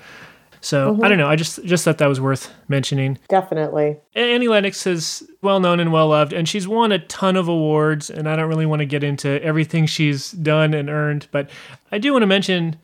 So 0.64 0.88
I 0.88 0.92
mm-hmm. 0.92 1.02
don't 1.02 1.18
know. 1.18 1.28
I 1.28 1.36
just 1.36 1.62
just 1.64 1.84
thought 1.84 1.98
that 1.98 2.06
was 2.06 2.22
worth 2.22 2.50
mentioning. 2.68 3.18
Definitely. 3.28 3.98
Annie 4.14 4.48
Lennox 4.48 4.86
is 4.86 5.28
well 5.42 5.60
known 5.60 5.78
and 5.78 5.92
well 5.92 6.08
loved, 6.08 6.32
and 6.32 6.48
she's 6.48 6.66
won 6.66 6.90
a 6.90 6.98
ton 7.00 7.36
of 7.36 7.48
awards. 7.48 8.08
And 8.08 8.26
I 8.26 8.34
don't 8.34 8.48
really 8.48 8.64
want 8.64 8.80
to 8.80 8.86
get 8.86 9.04
into 9.04 9.42
everything 9.42 9.84
she's 9.84 10.32
done 10.32 10.72
and 10.72 10.88
earned, 10.88 11.28
but 11.30 11.50
I 11.92 11.98
do 11.98 12.12
want 12.12 12.22
to 12.22 12.26
mention 12.26 12.76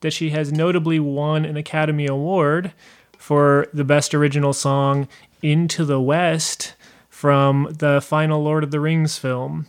that 0.00 0.12
she 0.12 0.30
has 0.30 0.50
notably 0.50 0.98
won 0.98 1.44
an 1.44 1.58
Academy 1.58 2.06
Award 2.06 2.72
for 3.18 3.66
the 3.72 3.84
Best 3.84 4.14
Original 4.14 4.54
Song 4.54 5.06
Into 5.42 5.84
the 5.84 6.00
West 6.00 6.74
from 7.10 7.68
the 7.78 8.00
final 8.00 8.42
Lord 8.42 8.64
of 8.64 8.70
the 8.70 8.80
Rings 8.80 9.18
film. 9.18 9.66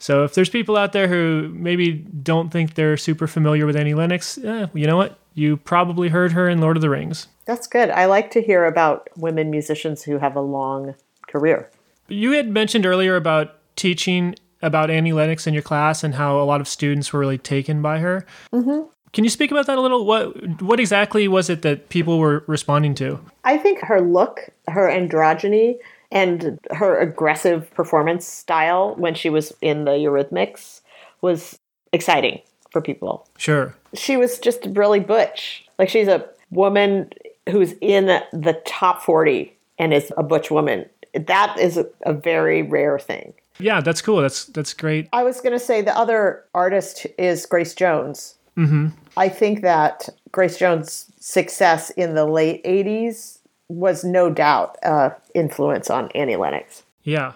So 0.00 0.24
if 0.24 0.34
there's 0.34 0.48
people 0.48 0.76
out 0.76 0.92
there 0.92 1.08
who 1.08 1.50
maybe 1.54 1.92
don't 1.92 2.50
think 2.50 2.74
they're 2.74 2.96
super 2.96 3.26
familiar 3.26 3.66
with 3.66 3.76
Annie 3.76 3.94
Lennox, 3.94 4.38
eh, 4.38 4.66
you 4.72 4.86
know 4.86 4.96
what? 4.96 5.18
You 5.34 5.58
probably 5.58 6.08
heard 6.08 6.32
her 6.32 6.48
in 6.48 6.60
Lord 6.60 6.76
of 6.76 6.80
the 6.80 6.88
Rings. 6.88 7.28
That's 7.44 7.66
good. 7.66 7.90
I 7.90 8.06
like 8.06 8.30
to 8.32 8.42
hear 8.42 8.64
about 8.64 9.08
women 9.16 9.50
musicians 9.50 10.02
who 10.02 10.18
have 10.18 10.36
a 10.36 10.40
long 10.40 10.94
career. 11.28 11.70
You 12.08 12.32
had 12.32 12.48
mentioned 12.48 12.86
earlier 12.86 13.14
about 13.14 13.56
teaching 13.76 14.34
about 14.62 14.90
Annie 14.90 15.12
Lennox 15.12 15.46
in 15.46 15.54
your 15.54 15.62
class 15.62 16.02
and 16.02 16.14
how 16.14 16.40
a 16.40 16.44
lot 16.44 16.60
of 16.60 16.68
students 16.68 17.12
were 17.12 17.20
really 17.20 17.38
taken 17.38 17.82
by 17.82 17.98
her. 17.98 18.26
Mm-hmm. 18.52 18.88
Can 19.12 19.24
you 19.24 19.30
speak 19.30 19.50
about 19.50 19.66
that 19.66 19.76
a 19.76 19.80
little? 19.80 20.06
What 20.06 20.62
what 20.62 20.78
exactly 20.78 21.26
was 21.28 21.50
it 21.50 21.62
that 21.62 21.88
people 21.88 22.18
were 22.18 22.44
responding 22.46 22.94
to? 22.96 23.20
I 23.44 23.58
think 23.58 23.80
her 23.80 24.00
look, 24.00 24.48
her 24.68 24.88
androgyny, 24.88 25.78
and 26.10 26.58
her 26.70 26.98
aggressive 26.98 27.72
performance 27.74 28.26
style 28.26 28.94
when 28.96 29.14
she 29.14 29.30
was 29.30 29.52
in 29.62 29.84
the 29.84 29.92
Eurythmics 29.92 30.80
was 31.20 31.58
exciting 31.92 32.40
for 32.70 32.80
people. 32.80 33.28
Sure. 33.36 33.74
She 33.94 34.16
was 34.16 34.38
just 34.38 34.60
really 34.70 35.00
butch. 35.00 35.64
Like 35.78 35.88
she's 35.88 36.08
a 36.08 36.28
woman 36.50 37.10
who's 37.48 37.74
in 37.80 38.06
the 38.06 38.60
top 38.64 39.02
40 39.02 39.56
and 39.78 39.94
is 39.94 40.12
a 40.16 40.22
butch 40.22 40.50
woman. 40.50 40.86
that 41.14 41.58
is 41.58 41.76
a, 41.76 41.86
a 42.02 42.12
very 42.12 42.62
rare 42.62 42.98
thing. 42.98 43.32
Yeah, 43.58 43.80
that's 43.80 44.00
cool. 44.00 44.22
That's 44.22 44.46
that's 44.46 44.72
great. 44.72 45.08
I 45.12 45.22
was 45.22 45.40
going 45.40 45.52
to 45.52 45.58
say 45.58 45.82
the 45.82 45.96
other 45.96 46.44
artist 46.54 47.06
is 47.18 47.44
Grace 47.44 47.74
Jones. 47.74 48.36
Mm-hmm. 48.56 48.88
I 49.16 49.28
think 49.28 49.62
that 49.62 50.08
Grace 50.32 50.56
Jones' 50.58 51.10
success 51.18 51.90
in 51.90 52.14
the 52.14 52.24
late 52.24 52.64
80s 52.64 53.39
was 53.70 54.02
no 54.02 54.28
doubt 54.30 54.76
uh, 54.82 55.10
influence 55.34 55.88
on 55.90 56.10
Annie 56.10 56.36
Lennox. 56.36 56.82
Yeah. 57.04 57.34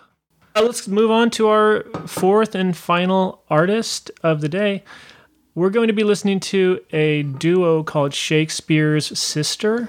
Uh, 0.57 0.63
let's 0.63 0.89
move 0.89 1.11
on 1.11 1.31
to 1.31 1.49
our 1.49 1.85
fourth 2.07 2.55
and 2.55 2.77
final 2.77 3.43
artist 3.49 4.11
of 4.23 4.41
the 4.41 4.49
day. 4.49 4.83
We're 5.55 5.71
going 5.71 5.87
to 5.87 5.95
be 5.95 6.03
listening 6.03 6.41
to 6.41 6.81
a 6.93 7.23
duo 7.23 7.85
called 7.85 8.13
Shakespeare's 8.13 9.17
Sister. 9.17 9.89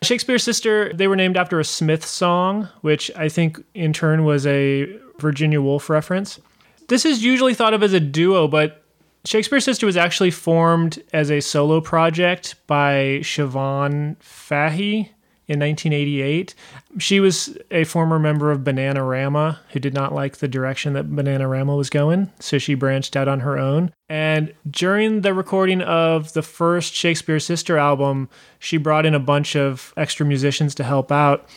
Shakespeare's 0.00 0.42
Sister, 0.42 0.90
they 0.94 1.06
were 1.06 1.16
named 1.16 1.36
after 1.36 1.60
a 1.60 1.64
Smith 1.64 2.04
song, 2.04 2.68
which 2.80 3.10
I 3.14 3.28
think 3.28 3.62
in 3.74 3.92
turn 3.92 4.24
was 4.24 4.46
a 4.46 4.98
Virginia 5.18 5.60
Woolf 5.60 5.90
reference. 5.90 6.40
This 6.88 7.04
is 7.04 7.22
usually 7.22 7.52
thought 7.52 7.74
of 7.74 7.82
as 7.82 7.92
a 7.92 8.00
duo, 8.00 8.48
but 8.48 8.82
Shakespeare's 9.26 9.64
Sister 9.64 9.84
was 9.84 9.98
actually 9.98 10.30
formed 10.30 11.02
as 11.12 11.30
a 11.30 11.40
solo 11.40 11.82
project 11.82 12.54
by 12.66 13.20
Siobhan 13.20 14.16
Fahey 14.22 15.12
in 15.48 15.58
1988. 15.58 16.54
She 16.98 17.20
was 17.20 17.56
a 17.70 17.84
former 17.84 18.18
member 18.18 18.50
of 18.50 18.60
Bananarama 18.60 19.58
who 19.70 19.80
did 19.80 19.94
not 19.94 20.14
like 20.14 20.36
the 20.36 20.48
direction 20.48 20.92
that 20.92 21.10
Bananarama 21.10 21.76
was 21.76 21.88
going, 21.88 22.30
so 22.38 22.58
she 22.58 22.74
branched 22.74 23.16
out 23.16 23.28
on 23.28 23.40
her 23.40 23.58
own. 23.58 23.92
And 24.10 24.52
during 24.70 25.22
the 25.22 25.32
recording 25.32 25.80
of 25.80 26.34
the 26.34 26.42
first 26.42 26.92
Shakespeare's 26.94 27.46
Sister 27.46 27.78
album, 27.78 28.28
she 28.58 28.76
brought 28.76 29.06
in 29.06 29.14
a 29.14 29.20
bunch 29.20 29.56
of 29.56 29.94
extra 29.96 30.26
musicians 30.26 30.74
to 30.76 30.84
help 30.84 31.10
out. 31.10 31.48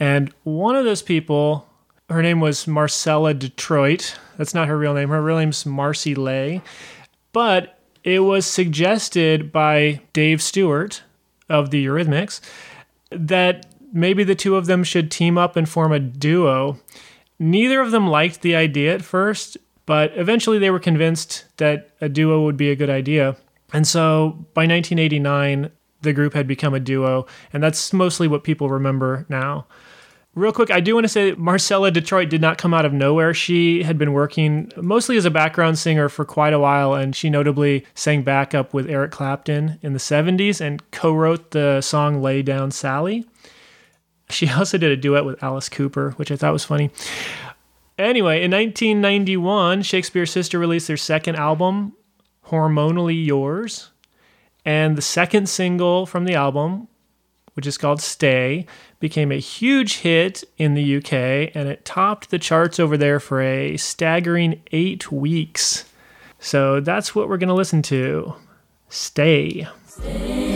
And 0.00 0.34
one 0.42 0.74
of 0.74 0.84
those 0.84 1.02
people, 1.02 1.68
her 2.10 2.22
name 2.22 2.40
was 2.40 2.66
Marcella 2.66 3.34
Detroit. 3.34 4.16
That's 4.36 4.54
not 4.54 4.68
her 4.68 4.76
real 4.76 4.94
name. 4.94 5.10
Her 5.10 5.22
real 5.22 5.38
name's 5.38 5.64
Marcy 5.64 6.14
Lay. 6.16 6.60
But 7.32 7.78
it 8.02 8.20
was 8.20 8.46
suggested 8.46 9.52
by 9.52 10.00
Dave 10.12 10.42
Stewart 10.42 11.02
of 11.48 11.70
the 11.70 11.84
Eurythmics 11.84 12.40
that 13.10 13.66
maybe 13.92 14.24
the 14.24 14.34
two 14.34 14.56
of 14.56 14.66
them 14.66 14.84
should 14.84 15.10
team 15.10 15.38
up 15.38 15.56
and 15.56 15.68
form 15.68 15.92
a 15.92 15.98
duo. 15.98 16.78
Neither 17.38 17.80
of 17.80 17.90
them 17.90 18.08
liked 18.08 18.42
the 18.42 18.56
idea 18.56 18.94
at 18.94 19.02
first, 19.02 19.56
but 19.86 20.12
eventually 20.16 20.58
they 20.58 20.70
were 20.70 20.80
convinced 20.80 21.44
that 21.56 21.90
a 22.00 22.08
duo 22.08 22.42
would 22.44 22.56
be 22.56 22.70
a 22.70 22.76
good 22.76 22.90
idea. 22.90 23.36
And 23.72 23.86
so 23.86 24.46
by 24.54 24.62
1989, 24.66 25.70
the 26.02 26.12
group 26.12 26.34
had 26.34 26.46
become 26.46 26.74
a 26.74 26.80
duo, 26.80 27.26
and 27.52 27.62
that's 27.62 27.92
mostly 27.92 28.28
what 28.28 28.44
people 28.44 28.70
remember 28.70 29.26
now. 29.28 29.66
Real 30.34 30.52
quick, 30.52 30.70
I 30.70 30.80
do 30.80 30.94
want 30.94 31.04
to 31.04 31.08
say 31.08 31.32
Marcella 31.32 31.90
Detroit 31.90 32.28
did 32.28 32.40
not 32.40 32.58
come 32.58 32.72
out 32.72 32.84
of 32.84 32.92
nowhere. 32.92 33.34
She 33.34 33.82
had 33.82 33.98
been 33.98 34.12
working 34.12 34.70
mostly 34.76 35.16
as 35.16 35.24
a 35.24 35.30
background 35.30 35.78
singer 35.78 36.08
for 36.08 36.24
quite 36.24 36.52
a 36.52 36.60
while, 36.60 36.94
and 36.94 37.16
she 37.16 37.28
notably 37.28 37.84
sang 37.94 38.22
backup 38.22 38.72
with 38.72 38.88
Eric 38.88 39.10
Clapton 39.10 39.78
in 39.82 39.94
the 39.94 39.98
70s 39.98 40.60
and 40.60 40.88
co 40.92 41.12
wrote 41.12 41.50
the 41.50 41.80
song 41.80 42.22
Lay 42.22 42.42
Down 42.42 42.70
Sally. 42.70 43.26
She 44.30 44.48
also 44.52 44.78
did 44.78 44.92
a 44.92 44.96
duet 44.96 45.24
with 45.24 45.42
Alice 45.42 45.68
Cooper, 45.68 46.12
which 46.12 46.30
I 46.30 46.36
thought 46.36 46.52
was 46.52 46.64
funny. 46.64 46.90
Anyway, 47.98 48.44
in 48.44 48.52
1991, 48.52 49.82
Shakespeare's 49.82 50.30
Sister 50.30 50.58
released 50.58 50.86
their 50.86 50.96
second 50.96 51.34
album, 51.34 51.94
Hormonally 52.46 53.26
Yours. 53.26 53.90
And 54.64 54.96
the 54.96 55.02
second 55.02 55.48
single 55.48 56.06
from 56.06 56.24
the 56.24 56.34
album, 56.34 56.86
which 57.54 57.66
is 57.66 57.78
called 57.78 58.00
Stay, 58.00 58.66
became 59.00 59.30
a 59.30 59.36
huge 59.36 59.98
hit 59.98 60.44
in 60.56 60.74
the 60.74 60.96
UK 60.96 61.12
and 61.54 61.68
it 61.68 61.84
topped 61.84 62.30
the 62.30 62.38
charts 62.38 62.80
over 62.80 62.96
there 62.96 63.20
for 63.20 63.40
a 63.40 63.76
staggering 63.76 64.62
eight 64.72 65.12
weeks. 65.12 65.84
So 66.40 66.80
that's 66.80 67.14
what 67.14 67.28
we're 67.28 67.38
going 67.38 67.48
to 67.48 67.54
listen 67.54 67.82
to 67.82 68.34
Stay. 68.88 69.66
Stay 69.86 70.47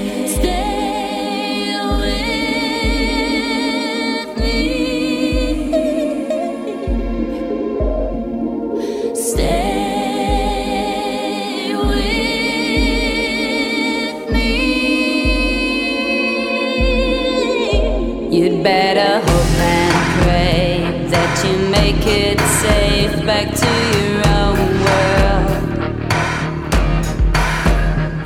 back 23.27 23.55
to 23.55 23.67
your 23.99 24.27
own 24.35 24.59
world. 24.83 25.49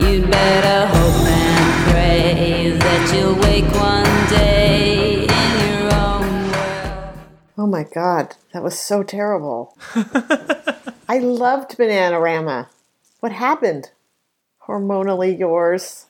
You'd 0.00 0.30
better 0.30 0.86
hope 0.86 1.26
and 1.26 1.90
pray 1.90 2.70
that 2.78 3.12
you'll 3.14 3.34
wake 3.36 3.70
one 3.74 4.28
day 4.30 5.24
in 5.24 5.68
your 5.68 5.94
own 5.94 6.50
world. 6.50 7.18
Oh 7.58 7.66
my 7.66 7.84
God, 7.84 8.36
that 8.52 8.62
was 8.62 8.78
so 8.78 9.02
terrible. 9.02 9.76
I 11.08 11.18
loved 11.18 11.76
Bananarama. 11.76 12.68
What 13.20 13.32
happened? 13.32 13.90
Hormonally 14.66 15.38
yours. 15.38 16.06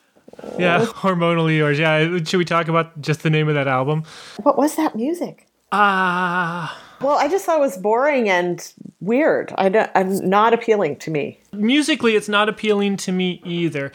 Yeah, 0.58 0.84
Hormonally 0.86 1.56
Yours. 1.56 1.78
Yeah, 1.78 2.18
should 2.22 2.38
we 2.38 2.44
talk 2.44 2.68
about 2.68 3.00
just 3.00 3.22
the 3.22 3.30
name 3.30 3.48
of 3.48 3.54
that 3.54 3.68
album? 3.68 4.04
What 4.42 4.56
was 4.58 4.76
that 4.76 4.94
music? 4.94 5.46
Ah. 5.72 6.85
Well, 7.00 7.16
I 7.16 7.28
just 7.28 7.44
thought 7.44 7.58
it 7.58 7.60
was 7.60 7.76
boring 7.76 8.28
and 8.28 8.72
weird. 9.00 9.52
I 9.58 9.68
don't, 9.68 9.90
I'm 9.94 10.28
not 10.28 10.54
appealing 10.54 10.96
to 10.96 11.10
me. 11.10 11.38
musically 11.52 12.16
it's 12.16 12.28
not 12.28 12.48
appealing 12.48 12.96
to 12.98 13.12
me 13.12 13.40
either 13.44 13.92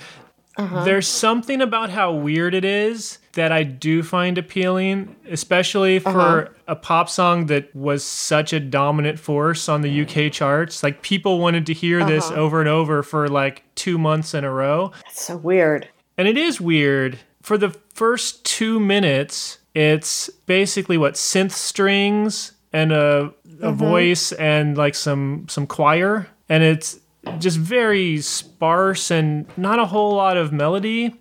uh-huh. 0.58 0.84
there's 0.84 1.08
something 1.08 1.62
about 1.62 1.90
how 1.90 2.12
weird 2.12 2.54
it 2.54 2.66
is 2.66 3.20
that 3.34 3.52
i 3.52 3.64
do 3.64 4.02
find 4.04 4.38
appealing 4.38 5.16
especially 5.30 6.00
for 6.00 6.10
uh-huh. 6.10 6.54
a 6.68 6.76
pop 6.76 7.10
song 7.10 7.46
that 7.48 7.74
was 7.76 8.04
such 8.04 8.52
a 8.54 8.60
dominant 8.60 9.20
force 9.20 9.70
on 9.70 9.82
the 9.82 10.02
uk 10.02 10.32
charts 10.32 10.82
like 10.84 11.02
people 11.02 11.40
wanted 11.40 11.66
to 11.66 11.74
hear 11.74 12.04
this 12.06 12.26
uh-huh. 12.26 12.40
over 12.40 12.60
and 12.60 12.70
over 12.70 13.04
for 13.04 13.28
like 13.30 13.64
two 13.76 13.98
months 13.98 14.34
in 14.34 14.44
a 14.44 14.52
row 14.52 14.92
It's 15.08 15.24
so 15.26 15.38
weird. 15.38 15.88
and 16.18 16.28
it 16.28 16.38
is 16.38 16.60
weird. 16.62 17.20
For 17.42 17.58
the 17.58 17.72
first 17.94 18.46
two 18.46 18.80
minutes, 18.80 19.58
it's 19.74 20.30
basically 20.46 20.98
what 20.98 21.16
synth 21.16 21.52
strings 21.54 22.52
and 22.74 22.92
a 22.92 23.34
a 23.62 23.72
voice 23.72 24.32
and 24.34 24.78
like 24.78 24.96
some 24.96 25.46
some 25.50 25.68
choir, 25.68 26.28
and 26.50 26.64
it's 26.64 27.00
just 27.40 27.58
very 27.58 28.20
sparse 28.22 29.12
and 29.12 29.46
not 29.58 29.80
a 29.80 29.86
whole 29.86 30.16
lot 30.16 30.38
of 30.38 30.52
melody. 30.52 31.16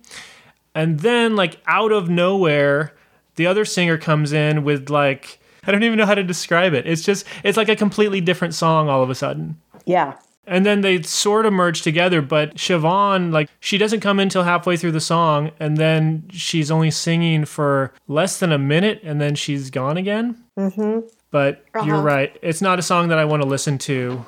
And 0.73 0.99
then 1.01 1.35
like 1.35 1.61
out 1.67 1.91
of 1.91 2.09
nowhere, 2.09 2.93
the 3.35 3.47
other 3.47 3.65
singer 3.65 3.97
comes 3.97 4.33
in 4.33 4.63
with 4.63 4.89
like 4.89 5.39
I 5.65 5.71
don't 5.71 5.83
even 5.83 5.97
know 5.97 6.05
how 6.05 6.15
to 6.15 6.23
describe 6.23 6.73
it. 6.73 6.87
It's 6.87 7.03
just 7.03 7.25
it's 7.43 7.57
like 7.57 7.69
a 7.69 7.75
completely 7.75 8.21
different 8.21 8.53
song 8.53 8.89
all 8.89 9.03
of 9.03 9.09
a 9.09 9.15
sudden. 9.15 9.59
Yeah. 9.85 10.15
And 10.47 10.65
then 10.65 10.81
they 10.81 11.01
sort 11.03 11.45
of 11.45 11.53
merge 11.53 11.83
together, 11.83 12.19
but 12.21 12.55
Siobhan, 12.55 13.31
like, 13.31 13.47
she 13.59 13.77
doesn't 13.77 13.99
come 13.99 14.19
in 14.19 14.27
till 14.27 14.41
halfway 14.41 14.75
through 14.75 14.91
the 14.91 14.99
song, 14.99 15.51
and 15.59 15.77
then 15.77 16.27
she's 16.31 16.71
only 16.71 16.89
singing 16.89 17.45
for 17.45 17.93
less 18.07 18.39
than 18.39 18.51
a 18.51 18.57
minute, 18.57 19.01
and 19.03 19.21
then 19.21 19.35
she's 19.35 19.69
gone 19.69 19.97
again. 19.97 20.43
Mm-hmm. 20.57 21.07
But 21.31 21.63
you're 21.73 21.95
Uh-huh. 21.95 22.01
right. 22.03 22.37
It's 22.41 22.61
not 22.61 22.77
a 22.79 22.81
song 22.81 23.07
that 23.09 23.17
I 23.17 23.25
want 23.25 23.41
to 23.41 23.47
listen 23.47 23.77
to 23.79 24.25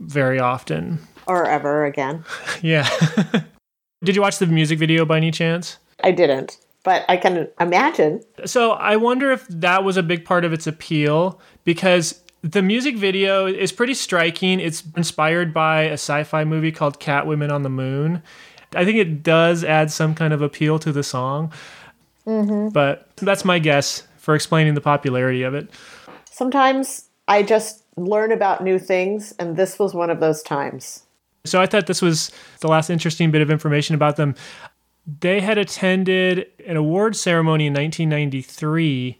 very 0.00 0.40
often. 0.40 0.98
Or 1.26 1.44
ever 1.46 1.84
again. 1.84 2.24
Yeah. 2.62 2.88
Did 4.04 4.14
you 4.16 4.22
watch 4.22 4.38
the 4.38 4.46
music 4.46 4.78
video 4.78 5.04
by 5.04 5.16
any 5.18 5.30
chance? 5.30 5.78
I 6.04 6.12
didn't, 6.12 6.56
but 6.84 7.04
I 7.08 7.16
can 7.16 7.48
imagine. 7.60 8.22
So 8.46 8.72
I 8.72 8.96
wonder 8.96 9.30
if 9.32 9.46
that 9.48 9.82
was 9.84 9.96
a 9.96 10.02
big 10.02 10.24
part 10.24 10.44
of 10.44 10.52
its 10.52 10.66
appeal 10.68 11.40
because 11.64 12.22
the 12.42 12.62
music 12.62 12.96
video 12.96 13.46
is 13.46 13.72
pretty 13.72 13.94
striking. 13.94 14.60
It's 14.60 14.84
inspired 14.96 15.52
by 15.52 15.82
a 15.82 15.94
sci 15.94 16.22
fi 16.22 16.44
movie 16.44 16.70
called 16.72 17.00
Cat 17.00 17.26
Women 17.26 17.50
on 17.50 17.62
the 17.64 17.68
Moon. 17.70 18.22
I 18.76 18.84
think 18.84 18.98
it 18.98 19.22
does 19.24 19.64
add 19.64 19.90
some 19.90 20.14
kind 20.14 20.32
of 20.32 20.40
appeal 20.42 20.78
to 20.78 20.92
the 20.92 21.02
song. 21.02 21.52
But 22.24 23.08
that's 23.16 23.44
my 23.44 23.58
guess 23.58 24.06
for 24.18 24.34
explaining 24.36 24.74
the 24.74 24.80
popularity 24.80 25.42
of 25.42 25.54
it. 25.54 25.70
Sometimes 26.38 27.08
I 27.26 27.42
just 27.42 27.82
learn 27.96 28.30
about 28.30 28.62
new 28.62 28.78
things, 28.78 29.34
and 29.40 29.56
this 29.56 29.76
was 29.76 29.92
one 29.92 30.08
of 30.08 30.20
those 30.20 30.40
times. 30.40 31.02
So 31.44 31.60
I 31.60 31.66
thought 31.66 31.88
this 31.88 32.00
was 32.00 32.30
the 32.60 32.68
last 32.68 32.90
interesting 32.90 33.32
bit 33.32 33.42
of 33.42 33.50
information 33.50 33.96
about 33.96 34.14
them. 34.14 34.36
They 35.18 35.40
had 35.40 35.58
attended 35.58 36.46
an 36.64 36.76
award 36.76 37.16
ceremony 37.16 37.66
in 37.66 37.72
1993, 37.72 39.18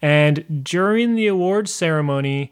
and 0.00 0.64
during 0.64 1.14
the 1.14 1.26
award 1.26 1.68
ceremony, 1.68 2.50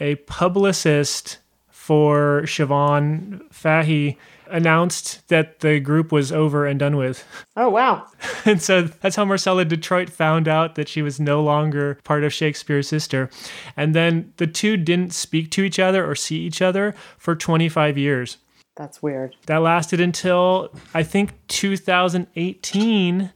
a 0.00 0.16
publicist 0.16 1.38
for 1.70 2.42
Siobhan 2.46 3.40
Fahey 3.52 4.18
announced 4.48 5.26
that 5.28 5.60
the 5.60 5.80
group 5.80 6.12
was 6.12 6.30
over 6.32 6.66
and 6.66 6.78
done 6.78 6.96
with. 6.96 7.24
Oh, 7.56 7.68
wow. 7.68 8.06
And 8.46 8.60
so 8.60 8.82
that's 8.82 9.16
how 9.16 9.24
Marcella 9.24 9.64
Detroit 9.64 10.10
found 10.10 10.48
out 10.48 10.74
that 10.74 10.86
she 10.86 11.00
was 11.00 11.18
no 11.18 11.42
longer 11.42 11.98
part 12.04 12.24
of 12.24 12.32
Shakespeare's 12.32 12.88
sister. 12.88 13.30
And 13.74 13.94
then 13.94 14.34
the 14.36 14.46
two 14.46 14.76
didn't 14.76 15.14
speak 15.14 15.50
to 15.52 15.62
each 15.62 15.78
other 15.78 16.08
or 16.08 16.14
see 16.14 16.40
each 16.40 16.60
other 16.60 16.94
for 17.16 17.34
25 17.34 17.96
years. 17.96 18.36
That's 18.76 19.02
weird. 19.02 19.34
That 19.46 19.62
lasted 19.62 20.00
until 20.00 20.74
I 20.92 21.04
think 21.04 21.32
2018. 21.48 23.32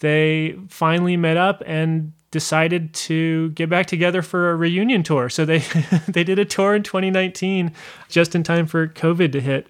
They 0.00 0.58
finally 0.68 1.16
met 1.16 1.36
up 1.36 1.62
and 1.66 2.12
decided 2.30 2.92
to 2.92 3.50
get 3.50 3.70
back 3.70 3.86
together 3.86 4.20
for 4.20 4.50
a 4.50 4.56
reunion 4.56 5.02
tour. 5.02 5.28
So 5.28 5.44
they 5.44 5.58
they 6.08 6.24
did 6.24 6.38
a 6.38 6.44
tour 6.44 6.74
in 6.74 6.82
2019 6.82 7.72
just 8.08 8.34
in 8.34 8.42
time 8.42 8.66
for 8.66 8.88
COVID 8.88 9.32
to 9.32 9.40
hit. 9.40 9.68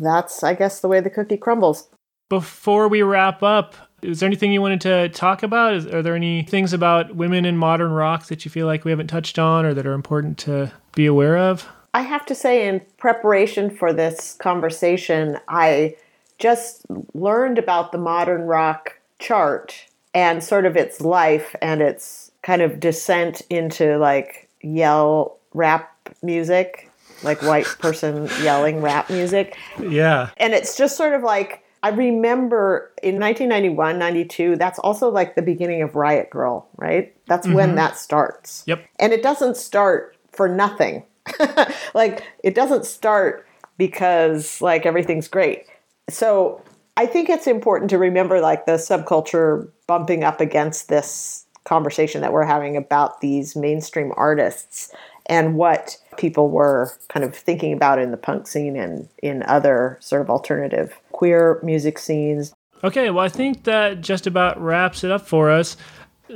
That's, 0.00 0.42
I 0.42 0.54
guess, 0.54 0.80
the 0.80 0.88
way 0.88 1.00
the 1.00 1.10
cookie 1.10 1.36
crumbles. 1.36 1.88
Before 2.28 2.88
we 2.88 3.02
wrap 3.02 3.42
up, 3.42 3.74
is 4.02 4.20
there 4.20 4.26
anything 4.26 4.52
you 4.52 4.60
wanted 4.60 4.80
to 4.82 5.08
talk 5.10 5.42
about? 5.42 5.74
Is, 5.74 5.86
are 5.86 6.02
there 6.02 6.14
any 6.14 6.42
things 6.42 6.72
about 6.72 7.16
women 7.16 7.44
in 7.44 7.56
modern 7.56 7.92
rock 7.92 8.26
that 8.26 8.44
you 8.44 8.50
feel 8.50 8.66
like 8.66 8.84
we 8.84 8.90
haven't 8.90 9.06
touched 9.08 9.38
on 9.38 9.64
or 9.64 9.74
that 9.74 9.86
are 9.86 9.92
important 9.92 10.38
to 10.38 10.72
be 10.94 11.06
aware 11.06 11.38
of? 11.38 11.66
I 11.94 12.00
have 12.00 12.26
to 12.26 12.34
say, 12.34 12.66
in 12.66 12.82
preparation 12.98 13.70
for 13.70 13.92
this 13.92 14.36
conversation, 14.40 15.38
I 15.48 15.96
just 16.38 16.84
learned 17.14 17.58
about 17.58 17.92
the 17.92 17.98
modern 17.98 18.42
rock 18.42 18.98
chart 19.18 19.86
and 20.12 20.42
sort 20.42 20.66
of 20.66 20.76
its 20.76 21.00
life 21.00 21.54
and 21.62 21.80
its 21.80 22.32
kind 22.42 22.62
of 22.62 22.80
descent 22.80 23.42
into 23.48 23.96
like 23.98 24.48
yell 24.60 25.38
rap 25.54 25.90
music, 26.22 26.90
like 27.24 27.42
white 27.42 27.66
person 27.78 28.28
yelling 28.42 28.80
rap 28.80 29.10
music. 29.10 29.56
Yeah. 29.80 30.30
And 30.36 30.54
it's 30.54 30.76
just 30.76 30.96
sort 30.96 31.14
of 31.14 31.22
like, 31.22 31.64
I 31.82 31.90
remember 31.90 32.92
in 33.02 33.20
1991, 33.20 33.98
92, 33.98 34.56
that's 34.56 34.78
also 34.78 35.10
like 35.10 35.34
the 35.34 35.42
beginning 35.42 35.82
of 35.82 35.94
Riot 35.94 36.30
Grrrl, 36.30 36.64
right? 36.76 37.14
That's 37.26 37.46
when 37.46 37.68
mm-hmm. 37.68 37.76
that 37.76 37.98
starts. 37.98 38.64
Yep. 38.66 38.86
And 38.98 39.12
it 39.12 39.22
doesn't 39.22 39.56
start 39.56 40.16
for 40.32 40.48
nothing. 40.48 41.04
like 41.94 42.22
it 42.42 42.54
doesn't 42.54 42.86
start 42.86 43.46
because 43.78 44.60
like 44.60 44.86
everything's 44.86 45.28
great. 45.28 45.66
So 46.08 46.62
I 46.96 47.06
think 47.06 47.28
it's 47.28 47.46
important 47.46 47.90
to 47.90 47.98
remember 47.98 48.40
like 48.40 48.66
the 48.66 48.72
subculture 48.72 49.68
bumping 49.86 50.24
up 50.24 50.40
against 50.40 50.88
this 50.88 51.44
conversation 51.64 52.20
that 52.20 52.32
we're 52.32 52.44
having 52.44 52.76
about 52.76 53.20
these 53.20 53.56
mainstream 53.56 54.12
artists 54.16 54.92
and 55.26 55.56
what 55.56 55.96
people 56.16 56.50
were 56.50 56.92
kind 57.08 57.24
of 57.24 57.34
thinking 57.34 57.72
about 57.72 57.98
in 57.98 58.10
the 58.10 58.16
punk 58.16 58.46
scene 58.46 58.76
and 58.76 59.08
in 59.22 59.42
other 59.44 59.98
sort 60.00 60.22
of 60.22 60.30
alternative 60.30 60.94
queer 61.12 61.60
music 61.62 61.98
scenes. 61.98 62.52
Okay, 62.82 63.10
well, 63.10 63.24
I 63.24 63.28
think 63.28 63.64
that 63.64 64.00
just 64.00 64.26
about 64.26 64.60
wraps 64.60 65.04
it 65.04 65.10
up 65.10 65.26
for 65.26 65.50
us. 65.50 65.76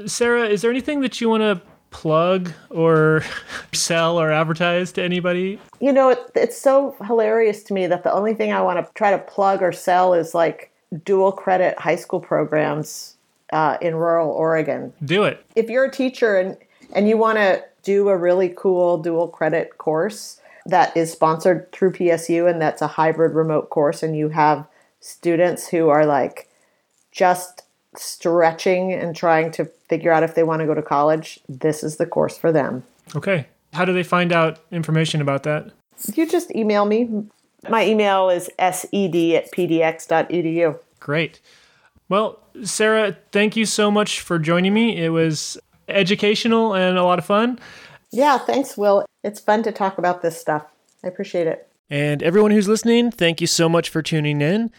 Sarah, 0.07 0.49
is 0.49 0.63
there 0.63 0.71
anything 0.71 1.01
that 1.01 1.21
you 1.21 1.29
want 1.29 1.43
to 1.43 1.61
plug 1.91 2.53
or 2.71 3.23
sell 3.73 4.19
or 4.19 4.31
advertise 4.31 4.93
to 4.93 5.03
anybody? 5.03 5.61
You 5.81 5.93
know, 5.93 6.11
it, 6.11 6.19
it's 6.35 6.59
so 6.59 6.97
hilarious 7.05 7.63
to 7.65 7.75
me 7.75 7.87
that 7.87 8.05
the 8.05 8.13
only 8.13 8.35
thing 8.35 8.53
I 8.53 8.63
want 8.63 8.85
to 8.85 8.93
try 8.95 9.11
to 9.11 9.19
plug 9.19 9.63
or 9.63 9.73
sell 9.73 10.15
is 10.15 10.35
like 10.35 10.71
dual 11.05 11.33
credit 11.33 11.79
high 11.79 11.97
school 11.97 12.21
programs 12.21 13.17
uh, 13.53 13.77
in 13.81 13.95
rural 13.95 14.31
Oregon. 14.31 14.93
Do 15.05 15.25
it. 15.25 15.45
If 15.55 15.69
you're 15.69 15.85
a 15.85 15.91
teacher 15.91 16.39
and, 16.39 16.57
and 16.95 17.09
you 17.09 17.17
want 17.17 17.39
to 17.39 17.63
do 17.83 18.09
a 18.09 18.17
really 18.17 18.53
cool 18.57 18.99
dual 18.99 19.29
credit 19.29 19.79
course 19.79 20.41
that 20.67 20.97
is 20.97 21.11
sponsored 21.11 21.71
through 21.73 21.93
PSU 21.93 22.51
and 22.51 22.61
that's 22.61 22.83
a 22.83 22.87
hybrid 22.87 23.35
remote 23.35 23.71
course, 23.71 24.03
and 24.03 24.17
you 24.17 24.29
have 24.31 24.67
students 25.01 25.69
who 25.69 25.89
are 25.89 26.05
like 26.05 26.49
just 27.13 27.63
stretching 27.97 28.93
and 28.93 29.17
trying 29.17 29.51
to 29.53 29.65
figure 29.89 30.13
out 30.13 30.23
if 30.23 30.35
they 30.35 30.43
want 30.43 30.61
to 30.61 30.67
go 30.67 30.75
to 30.75 30.83
college, 30.83 31.41
this 31.49 31.83
is 31.83 31.97
the 31.97 32.07
course 32.07 32.37
for 32.37 32.53
them. 32.53 32.85
Okay. 33.17 33.47
How 33.73 33.85
do 33.85 33.93
they 33.93 34.03
find 34.03 34.33
out 34.33 34.61
information 34.71 35.21
about 35.21 35.43
that? 35.45 35.71
You 36.15 36.29
just 36.29 36.55
email 36.55 36.85
me. 36.85 37.09
My 37.69 37.85
email 37.85 38.29
is 38.31 38.45
sed 38.59 38.89
at 38.93 39.51
pdx.edu. 39.53 40.79
Great. 41.01 41.41
Well, 42.09 42.39
Sarah, 42.63 43.17
thank 43.33 43.57
you 43.57 43.67
so 43.67 43.91
much 43.91 44.21
for 44.21 44.39
joining 44.39 44.73
me. 44.73 44.97
It 44.97 45.11
was 45.11 45.59
educational 45.89 46.75
and 46.75 46.99
a 46.99 47.05
lot 47.05 47.19
of 47.19 47.25
fun. 47.25 47.59
Yeah, 48.11 48.39
thanks, 48.39 48.77
Will. 48.77 49.05
It's 49.23 49.41
fun 49.41 49.63
to 49.65 49.73
talk 49.73 49.99
about 49.99 50.23
this 50.23 50.41
stuff. 50.41 50.65
I 51.05 51.09
appreciate 51.09 51.47
it. 51.47 51.69
And 51.91 52.23
everyone 52.23 52.51
who's 52.51 52.69
listening, 52.69 53.11
thank 53.11 53.41
you 53.41 53.47
so 53.47 53.69
much 53.69 53.89
for 53.89 54.03
tuning 54.03 54.41
in. 54.41 54.71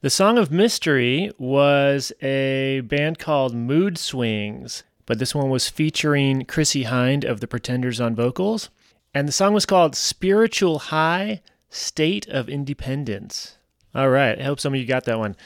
The 0.00 0.10
Song 0.10 0.38
of 0.38 0.50
Mystery 0.50 1.32
was 1.38 2.12
a 2.20 2.80
band 2.80 3.18
called 3.18 3.54
Mood 3.54 3.98
Swings, 3.98 4.84
but 5.06 5.18
this 5.18 5.34
one 5.34 5.50
was 5.50 5.68
featuring 5.68 6.44
Chrissie 6.44 6.84
Hynde 6.84 7.24
of 7.24 7.40
the 7.40 7.46
Pretenders 7.46 8.00
on 8.00 8.14
vocals. 8.14 8.68
And 9.14 9.26
the 9.26 9.32
song 9.32 9.54
was 9.54 9.64
called 9.64 9.96
Spiritual 9.96 10.78
High 10.78 11.40
State 11.70 12.28
of 12.28 12.48
Independence. 12.48 13.56
All 13.94 14.10
right, 14.10 14.38
I 14.38 14.42
hope 14.42 14.60
some 14.60 14.74
of 14.74 14.80
you 14.80 14.86
got 14.86 15.04
that 15.04 15.18
one. 15.18 15.36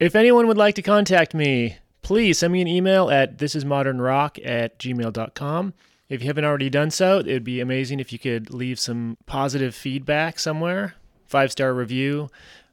If 0.00 0.16
anyone 0.16 0.46
would 0.46 0.56
like 0.56 0.74
to 0.76 0.82
contact 0.82 1.34
me, 1.34 1.76
please 2.04 2.38
send 2.38 2.52
me 2.52 2.60
an 2.60 2.68
email 2.68 3.10
at 3.10 3.38
thisismodernrock 3.38 4.38
at 4.46 4.78
gmail.com. 4.78 5.74
If 6.08 6.20
you 6.20 6.26
haven't 6.28 6.44
already 6.44 6.70
done 6.70 6.90
so, 6.90 7.18
it 7.18 7.26
would 7.26 7.44
be 7.44 7.60
amazing 7.60 7.98
if 7.98 8.12
you 8.12 8.18
could 8.18 8.52
leave 8.52 8.78
some 8.78 9.16
positive 9.26 9.74
feedback 9.74 10.38
somewhere, 10.38 10.94
five 11.26 11.50
star 11.50 11.74
review, 11.74 12.28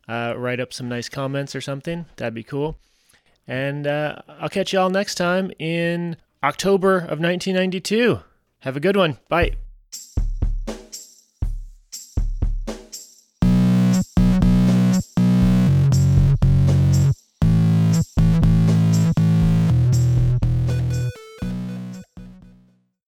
uh, 0.08 0.36
write 0.38 0.60
up 0.60 0.74
some 0.74 0.90
nice 0.90 1.10
comments 1.10 1.56
or 1.56 1.62
something. 1.62 2.06
That'd 2.18 2.36
be 2.36 2.44
cool. 2.44 2.78
And 3.48 3.88
uh, 3.88 4.22
I'll 4.28 4.50
catch 4.50 4.74
you 4.74 4.80
all 4.80 4.90
next 4.90 5.16
time 5.16 5.52
in 5.58 6.18
October 6.44 6.98
of 6.98 7.20
1992. 7.20 8.20
Have 8.60 8.78
a 8.78 8.82
good 8.82 8.98
one. 8.98 9.18
Bye. 9.30 9.56